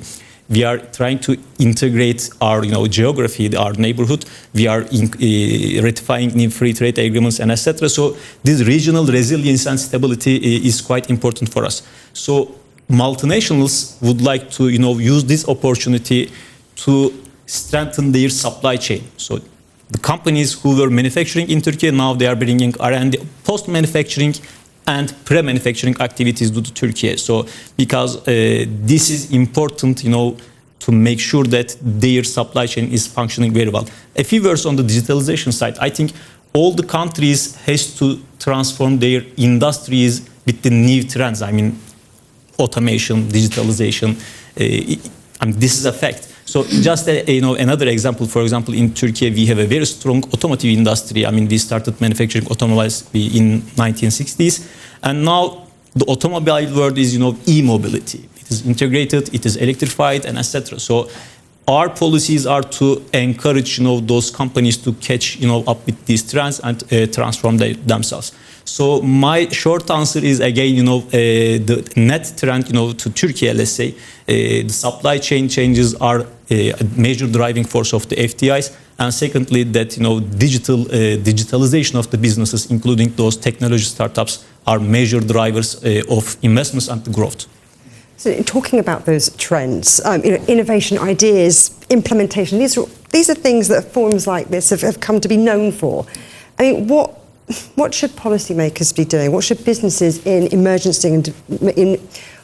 we 0.50 0.64
are 0.66 0.80
trying 0.80 1.20
to 1.20 1.38
integrate 1.60 2.30
our 2.42 2.66
you 2.66 2.72
know 2.72 2.88
geography 2.88 3.56
our 3.56 3.74
neighborhood. 3.74 4.26
We 4.56 4.66
are 4.68 4.82
in, 4.82 5.06
uh, 5.14 5.84
ratifying 5.84 6.30
new 6.30 6.50
free 6.50 6.74
trade 6.74 6.98
agreements 6.98 7.40
and 7.40 7.52
etc 7.52 7.88
so 7.88 8.18
this 8.44 8.66
regional 8.66 9.06
resilience 9.06 9.68
and 9.68 9.80
stability 9.80 10.38
uh, 10.38 10.68
is 10.68 10.82
quite 10.82 11.10
important 11.12 11.52
for 11.52 11.66
us. 11.66 11.84
So 12.14 12.56
multinationals 12.92 14.02
would 14.02 14.22
like 14.22 14.52
to 14.52 14.70
you 14.70 14.80
know 14.80 14.98
use 14.98 15.24
this 15.24 15.48
opportunity 15.48 16.32
to 16.76 17.14
strengthen 17.46 18.12
their 18.12 18.30
supply 18.30 18.76
chain. 18.78 19.04
So 19.18 19.40
the 19.90 20.00
companies 20.00 20.54
who 20.54 20.78
were 20.80 20.90
manufacturing 20.90 21.50
in 21.50 21.62
Turkey 21.62 21.92
now 21.92 22.14
they 22.14 22.28
are 22.28 22.36
bringing 22.36 22.74
R&D 22.80 23.18
post 23.44 23.68
manufacturing 23.68 24.36
and 24.88 25.14
pre-manufacturing 25.26 25.96
activities 26.02 26.52
to 26.52 26.62
Turkey. 26.62 27.18
So 27.18 27.46
because 27.78 28.18
uh, 28.18 28.66
this 28.68 29.10
is 29.10 29.32
important 29.32 30.04
you 30.04 30.10
know 30.10 30.38
to 30.80 30.92
make 30.92 31.20
sure 31.20 31.44
that 31.46 31.78
their 31.82 32.24
supply 32.24 32.66
chain 32.66 32.92
is 32.92 33.06
functioning 33.08 33.54
very 33.54 33.70
well. 33.70 33.88
A 34.16 34.24
few 34.24 34.44
words 34.44 34.66
on 34.66 34.76
the 34.76 34.84
digitalization 34.84 35.54
side. 35.54 35.78
I 35.80 35.90
think 35.90 36.12
all 36.54 36.74
the 36.74 36.84
countries 36.84 37.56
has 37.68 37.96
to 38.00 38.20
transform 38.40 39.00
their 39.00 39.24
industries 39.38 40.28
with 40.46 40.62
the 40.64 40.72
new 40.72 41.04
trends. 41.04 41.42
I 41.42 41.52
mean 41.52 41.80
automation, 42.62 43.24
digitalization. 43.24 44.16
Uh, 44.60 45.00
I 45.42 45.46
mean, 45.46 45.60
this 45.60 45.78
is 45.78 45.86
a 45.86 45.94
fact. 45.94 46.28
So 46.46 46.64
just 46.64 47.08
a, 47.08 47.24
you 47.32 47.42
know 47.42 47.56
another 47.56 47.88
example. 47.88 48.28
For 48.28 48.42
example, 48.42 48.74
in 48.74 48.94
Turkey 48.94 49.30
we 49.32 49.46
have 49.46 49.60
a 49.60 49.66
very 49.66 49.86
strong 49.86 50.24
automotive 50.34 50.70
industry. 50.70 51.26
I 51.26 51.32
mean, 51.32 51.48
we 51.48 51.58
started 51.58 52.00
manufacturing 52.02 52.46
automobiles 52.48 53.10
in 53.14 53.62
1960s, 53.78 54.68
and 55.02 55.24
now 55.24 55.68
the 55.96 56.06
automobile 56.06 56.76
world 56.76 56.98
is 56.98 57.14
you 57.14 57.20
know 57.20 57.38
e-mobility. 57.48 58.28
It 58.36 58.52
is 58.52 58.66
integrated, 58.66 59.34
it 59.34 59.46
is 59.46 59.56
electrified, 59.56 60.26
and 60.26 60.38
etc. 60.38 60.80
So 60.80 61.10
our 61.68 61.90
policies 61.90 62.46
are 62.46 62.64
to 62.64 63.02
encourage 63.14 63.78
you 63.78 63.86
know 63.86 64.00
those 64.00 64.30
companies 64.30 64.78
to 64.78 64.94
catch 64.94 65.38
you 65.38 65.48
know 65.48 65.64
up 65.68 65.86
with 65.86 66.06
these 66.06 66.30
trends 66.30 66.60
and 66.60 66.84
uh, 66.84 67.08
transform 67.08 67.58
they, 67.58 67.74
themselves. 67.74 68.34
So 68.66 69.02
my 69.02 69.50
short 69.50 69.90
answer 69.90 70.20
is 70.20 70.40
again, 70.40 70.76
you 70.76 70.84
know, 70.84 71.00
uh, 71.00 71.12
the 71.12 71.92
net 71.96 72.34
trend, 72.38 72.68
you 72.68 72.74
know, 72.74 72.94
to 72.94 73.10
Turkey, 73.10 73.52
let's 73.54 73.72
say, 73.72 73.90
uh, 73.92 73.98
the 74.28 74.70
supply 74.70 75.18
chain 75.18 75.50
changes 75.50 75.96
are 75.96 76.22
uh, 76.22 76.26
a 76.52 76.84
major 76.96 77.28
driving 77.28 77.66
force 77.66 77.94
of 77.94 78.08
the 78.08 78.16
FDIs, 78.16 78.76
and 79.00 79.14
secondly, 79.14 79.64
that 79.64 79.98
you 79.98 80.04
know, 80.04 80.20
digital 80.20 80.82
uh, 80.82 81.18
digitalization 81.18 81.98
of 81.98 82.10
the 82.12 82.18
businesses, 82.18 82.70
including 82.70 83.16
those 83.16 83.36
technology 83.36 83.84
startups, 83.84 84.46
are 84.68 84.80
major 84.80 85.20
drivers 85.20 85.84
uh, 85.84 86.04
of 86.10 86.38
investments 86.44 86.88
and 86.88 87.14
growth. 87.14 87.48
So, 88.18 88.42
talking 88.44 88.80
about 88.80 89.06
those 89.06 89.36
trends, 89.38 90.00
um, 90.06 90.24
you 90.24 90.38
know, 90.38 90.44
innovation, 90.48 91.00
ideas, 91.00 91.76
implementation, 91.90 92.60
these 92.60 92.78
are, 92.78 92.86
these 93.10 93.32
are 93.32 93.36
things 93.36 93.68
that 93.70 93.92
forums 93.92 94.28
like 94.28 94.50
this 94.50 94.70
have, 94.70 94.82
have 94.82 95.00
come 95.00 95.20
to 95.20 95.28
be 95.28 95.38
known 95.38 95.72
for. 95.72 96.06
I 96.60 96.64
mean, 96.64 96.88
what, 96.88 97.21
what 97.76 97.94
should 97.94 98.12
policymakers 98.12 98.96
be 98.96 99.06
doing? 99.06 99.32
What 99.32 99.44
should 99.44 99.64
businesses 99.64 100.26
in 100.26 100.48
emergency 100.48 101.14
and 101.14 101.28
in, 101.78 102.00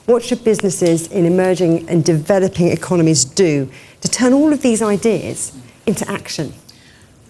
what 0.06 0.24
should 0.24 0.44
businesses 0.44 1.08
in 1.12 1.26
emerging 1.26 1.90
and 1.90 2.04
developing 2.04 2.70
economies 2.70 3.26
do 3.26 3.70
to 4.02 4.08
turn 4.08 4.34
all 4.34 4.54
of 4.54 4.62
these 4.62 4.82
ideas 4.82 5.52
into 5.86 6.10
action? 6.10 6.54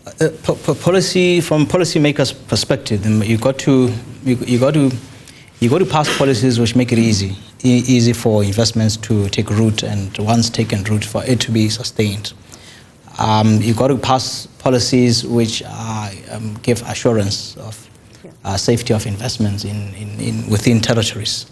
Uh, 0.05 0.29
po- 0.43 0.55
po- 0.55 0.75
policy 0.75 1.41
from 1.41 1.65
policymakers' 1.65 2.33
perspective, 2.47 3.05
you 3.25 3.37
got 3.37 3.57
to 3.59 3.91
you, 4.23 4.35
you 4.35 4.59
got 4.59 4.73
to 4.73 4.91
you 5.59 5.69
got 5.69 5.79
to 5.79 5.85
pass 5.85 6.17
policies 6.17 6.59
which 6.59 6.75
make 6.75 6.91
it 6.91 6.99
easy 6.99 7.35
e- 7.63 7.83
easy 7.87 8.13
for 8.13 8.43
investments 8.43 8.95
to 8.97 9.27
take 9.29 9.49
root 9.49 9.83
and 9.83 10.17
once 10.19 10.49
taken 10.49 10.83
root 10.83 11.03
for 11.03 11.23
it 11.25 11.39
to 11.41 11.51
be 11.51 11.67
sustained. 11.69 12.33
Um, 13.19 13.61
you 13.61 13.73
got 13.73 13.87
to 13.87 13.97
pass 13.97 14.45
policies 14.59 15.25
which 15.25 15.63
uh, 15.65 16.11
um, 16.31 16.55
give 16.61 16.81
assurance 16.83 17.57
of 17.57 17.89
uh, 18.45 18.57
safety 18.57 18.93
of 18.93 19.05
investments 19.07 19.65
in, 19.65 19.93
in, 19.95 20.19
in 20.19 20.49
within 20.49 20.79
territories, 20.79 21.47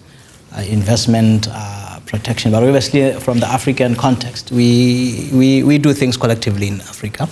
uh, 0.56 0.62
investment 0.62 1.48
uh, 1.50 2.00
protection. 2.06 2.52
But 2.52 2.64
obviously, 2.64 3.14
from 3.20 3.40
the 3.40 3.48
African 3.48 3.96
context, 3.96 4.52
we, 4.52 5.30
we, 5.34 5.64
we 5.64 5.78
do 5.78 5.94
things 5.94 6.18
collectively 6.18 6.68
in 6.68 6.82
Africa. 6.82 7.28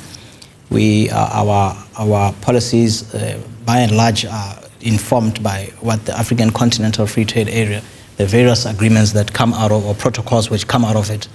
We, 0.70 1.10
uh, 1.12 1.44
our, 1.44 1.86
our 1.98 2.34
policies, 2.42 3.14
uh, 3.14 3.40
by 3.66 3.80
and 3.80 3.96
large, 3.96 4.26
are 4.26 4.60
informed 4.82 5.44
by 5.44 5.72
what 5.80 6.06
the 6.06 6.18
African 6.18 6.50
Continental 6.50 7.06
Free 7.06 7.26
Trade 7.26 7.50
Area, 7.50 7.84
the 8.18 8.26
various 8.26 8.66
agreements 8.66 9.12
that 9.14 9.32
come 9.32 9.54
out 9.54 9.72
of, 9.72 9.86
or 9.86 9.94
protocols 9.94 10.50
which 10.50 10.68
come 10.68 10.84
out 10.84 10.96
of 10.96 11.10
it, 11.12 11.28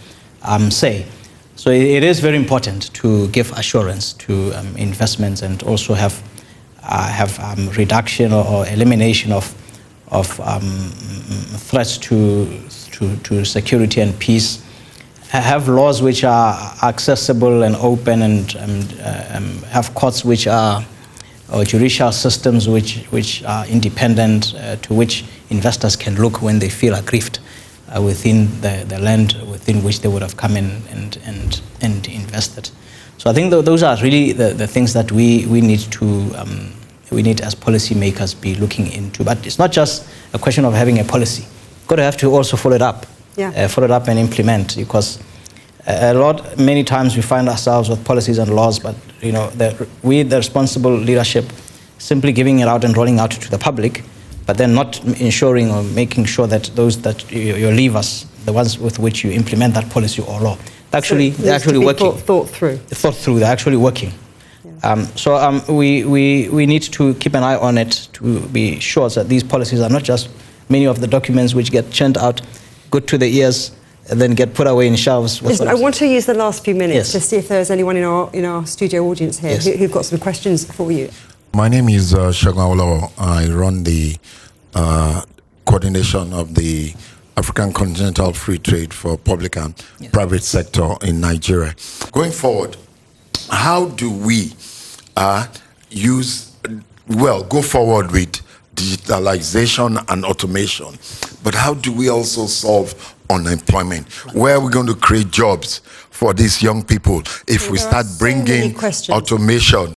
um, 0.42 0.70
say. 0.70 1.06
So 1.58 1.70
it, 1.70 2.04
is 2.04 2.20
very 2.20 2.36
important 2.36 2.94
to 2.94 3.26
give 3.30 3.50
assurance 3.50 4.12
to 4.12 4.52
um, 4.52 4.76
investments 4.76 5.42
and 5.42 5.60
also 5.64 5.92
have, 5.92 6.22
uh, 6.84 7.08
have 7.08 7.36
um, 7.40 7.68
reduction 7.70 8.32
or, 8.32 8.46
or 8.46 8.68
elimination 8.68 9.32
of, 9.32 9.52
of 10.06 10.38
um, 10.38 10.62
threats 11.58 11.98
to, 11.98 12.46
to, 12.92 13.16
to 13.16 13.44
security 13.44 14.00
and 14.00 14.16
peace. 14.20 14.64
Have 15.30 15.68
laws 15.68 16.00
which 16.00 16.22
are 16.22 16.54
accessible 16.84 17.64
and 17.64 17.74
open 17.74 18.22
and 18.22 18.56
um, 18.56 18.88
uh, 19.00 19.24
um, 19.34 19.62
have 19.64 19.92
courts 19.94 20.24
which 20.24 20.46
are 20.46 20.86
or 21.52 21.64
judicial 21.64 22.12
systems 22.12 22.68
which, 22.68 22.98
which 23.06 23.42
are 23.42 23.66
independent 23.66 24.54
uh, 24.54 24.76
to 24.76 24.94
which 24.94 25.24
investors 25.50 25.96
can 25.96 26.14
look 26.14 26.40
when 26.40 26.60
they 26.60 26.68
feel 26.68 26.94
aggrieved 26.94 27.40
uh, 27.94 28.00
within 28.02 28.46
the, 28.60 28.84
the 28.88 28.98
land 28.98 29.34
within 29.50 29.82
which 29.82 30.00
they 30.00 30.08
would 30.08 30.22
have 30.22 30.36
come 30.36 30.56
in 30.56 30.82
and, 30.90 31.18
and, 31.24 31.60
and 31.80 32.06
invested. 32.08 32.70
So 33.18 33.30
I 33.30 33.32
think 33.32 33.50
th- 33.50 33.64
those 33.64 33.82
are 33.82 33.96
really 34.02 34.32
the, 34.32 34.54
the 34.54 34.66
things 34.66 34.92
that 34.92 35.10
we, 35.12 35.46
we 35.46 35.60
need 35.60 35.80
to 35.80 36.04
um, 36.36 36.72
we 37.10 37.22
need 37.22 37.40
as 37.40 37.54
policymakers 37.54 38.38
be 38.38 38.54
looking 38.54 38.92
into. 38.92 39.24
But 39.24 39.46
it's 39.46 39.58
not 39.58 39.72
just 39.72 40.06
a 40.34 40.38
question 40.38 40.64
of 40.66 40.74
having 40.74 40.98
a 40.98 41.04
policy. 41.04 41.42
You've 41.42 41.86
got 41.88 41.96
to 41.96 42.02
have 42.02 42.16
to 42.18 42.26
also 42.30 42.56
follow 42.58 42.76
it 42.76 42.82
up 42.82 43.06
Yeah. 43.36 43.50
uh, 43.56 43.68
follow 43.68 43.86
it 43.86 43.90
up 43.90 44.08
and 44.08 44.18
implement 44.18 44.76
because 44.76 45.18
a 45.86 46.12
lot 46.12 46.58
many 46.58 46.84
times 46.84 47.16
we 47.16 47.22
find 47.22 47.48
ourselves 47.48 47.88
with 47.88 48.04
policies 48.04 48.36
and 48.38 48.54
laws 48.54 48.78
but 48.78 48.94
you 49.22 49.32
know 49.32 49.48
the, 49.56 49.86
we 50.02 50.22
the 50.22 50.36
responsible 50.36 50.92
leadership 50.92 51.46
simply 51.98 52.30
giving 52.32 52.58
it 52.60 52.68
out 52.68 52.84
and 52.84 52.94
rolling 52.96 53.18
out 53.18 53.30
to 53.30 53.48
the 53.50 53.56
public 53.58 54.02
but 54.48 54.56
then 54.56 54.72
not 54.74 54.98
ensuring 55.20 55.70
or 55.70 55.82
making 55.82 56.24
sure 56.24 56.46
that 56.46 56.64
those 56.74 57.02
that 57.02 57.30
you, 57.30 57.54
you 57.54 57.70
leave 57.70 57.94
us 57.94 58.24
the 58.46 58.52
ones 58.52 58.78
with 58.78 58.98
which 58.98 59.22
you 59.22 59.30
implement 59.30 59.74
that 59.74 59.88
policy 59.90 60.22
or 60.22 60.40
law 60.40 60.56
actually 60.94 61.32
So 61.32 61.42
they're 61.42 61.54
actually 61.54 61.78
working 61.84 62.12
Thought, 62.12 62.20
thought 62.20 62.48
through. 62.48 62.76
thought 62.78 63.14
through. 63.14 63.38
They're 63.40 63.52
actually 63.52 63.76
working. 63.76 64.10
Um, 64.82 65.04
so 65.16 65.34
um, 65.36 65.60
we, 65.68 66.04
we, 66.04 66.48
we 66.48 66.64
need 66.64 66.82
to 66.98 67.12
keep 67.16 67.34
an 67.34 67.42
eye 67.42 67.56
on 67.56 67.76
it 67.76 68.08
to 68.14 68.40
be 68.48 68.80
sure 68.80 69.10
that 69.10 69.28
these 69.28 69.42
policies 69.44 69.80
are 69.82 69.90
not 69.90 70.02
just 70.02 70.30
many 70.70 70.86
of 70.86 71.00
the 71.00 71.06
documents 71.06 71.52
which 71.54 71.70
get 71.70 71.90
churned 71.90 72.16
out, 72.16 72.40
good 72.90 73.06
to 73.08 73.18
the 73.18 73.26
ears, 73.26 73.72
and 74.10 74.18
then 74.18 74.34
get 74.34 74.54
put 74.54 74.66
away 74.66 74.86
in 74.86 74.96
shelves. 74.96 75.42
I 75.60 75.74
want 75.74 75.94
to 75.96 76.06
use 76.06 76.24
the 76.24 76.32
last 76.34 76.64
few 76.64 76.74
minutes 76.74 77.12
Yes. 77.12 77.12
to 77.12 77.20
see 77.20 77.36
if 77.36 77.48
there's 77.48 77.70
anyone 77.70 77.96
in 77.98 78.04
our, 78.04 78.30
in 78.32 78.44
our 78.46 78.64
studio 78.66 79.04
audience 79.10 79.38
here 79.40 79.50
Yes. 79.50 79.66
who, 79.66 79.72
who've 79.72 79.92
got 79.92 80.06
some 80.06 80.18
questions 80.18 80.64
for 80.72 80.90
you. 80.90 81.10
My 81.58 81.66
name 81.68 81.88
is 81.88 82.14
uh, 82.14 82.28
Awolowo. 82.30 83.10
I 83.18 83.48
run 83.52 83.82
the 83.82 84.14
uh, 84.76 85.22
coordination 85.64 86.32
of 86.32 86.54
the 86.54 86.94
African 87.36 87.72
Continental 87.72 88.32
Free 88.32 88.58
Trade 88.58 88.94
for 88.94 89.18
public 89.18 89.56
and 89.56 89.74
private 90.12 90.44
sector 90.44 90.94
in 91.02 91.20
Nigeria. 91.20 91.74
Going 92.12 92.30
forward, 92.30 92.76
how 93.50 93.86
do 93.86 94.08
we 94.08 94.52
uh, 95.16 95.48
use, 95.90 96.56
well, 97.08 97.42
go 97.42 97.60
forward 97.60 98.12
with 98.12 98.40
digitalization 98.76 100.00
and 100.12 100.24
automation, 100.24 100.96
but 101.42 101.56
how 101.56 101.74
do 101.74 101.92
we 101.92 102.08
also 102.08 102.46
solve 102.46 103.16
unemployment? 103.30 104.06
Where 104.32 104.54
are 104.54 104.60
we 104.60 104.70
going 104.70 104.86
to 104.86 104.94
create 104.94 105.32
jobs 105.32 105.78
for 106.10 106.32
these 106.34 106.62
young 106.62 106.84
people 106.84 107.24
if 107.48 107.68
we 107.68 107.78
start 107.78 108.06
bringing 108.20 108.74
questions. 108.74 109.10
automation? 109.18 109.92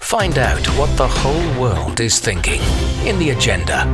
Find 0.00 0.38
out 0.38 0.66
what 0.76 0.94
the 0.96 1.06
whole 1.06 1.60
world 1.60 2.00
is 2.00 2.18
thinking 2.18 2.60
in 3.06 3.18
the 3.20 3.30
agenda. 3.30 3.84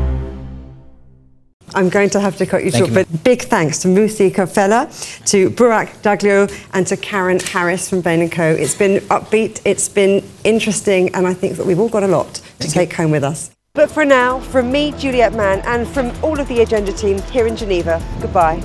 I'm 1.74 1.90
going 1.90 2.08
to 2.10 2.20
have 2.20 2.38
to 2.38 2.46
cut 2.46 2.64
you 2.64 2.70
Thank 2.70 2.86
short, 2.86 2.90
you. 2.90 3.04
but 3.04 3.24
big 3.24 3.42
thanks 3.42 3.80
to 3.80 3.88
Mmusi 3.88 4.30
Kgafela, 4.30 4.86
to 5.26 5.50
Burak 5.50 5.88
Daglio, 6.00 6.50
and 6.72 6.86
to 6.86 6.96
Karen 6.96 7.38
Harris 7.38 7.90
from 7.90 8.00
Bain 8.00 8.30
& 8.30 8.30
Co. 8.30 8.44
It's 8.44 8.74
been 8.74 9.00
upbeat, 9.08 9.60
it's 9.66 9.88
been 9.88 10.24
interesting, 10.44 11.14
and 11.14 11.26
I 11.26 11.34
think 11.34 11.58
that 11.58 11.66
we've 11.66 11.78
all 11.78 11.90
got 11.90 12.02
a 12.02 12.08
lot 12.08 12.40
to 12.60 12.70
take 12.70 12.94
home 12.94 13.10
with 13.10 13.24
us. 13.24 13.50
But 13.74 13.90
for 13.90 14.06
now, 14.06 14.40
from 14.40 14.72
me, 14.72 14.92
Juliet 14.92 15.34
Mann, 15.34 15.60
and 15.66 15.86
from 15.86 16.12
all 16.22 16.40
of 16.40 16.48
the 16.48 16.62
Agenda 16.62 16.92
team 16.92 17.20
here 17.24 17.46
in 17.46 17.56
Geneva, 17.56 18.02
goodbye. 18.22 18.62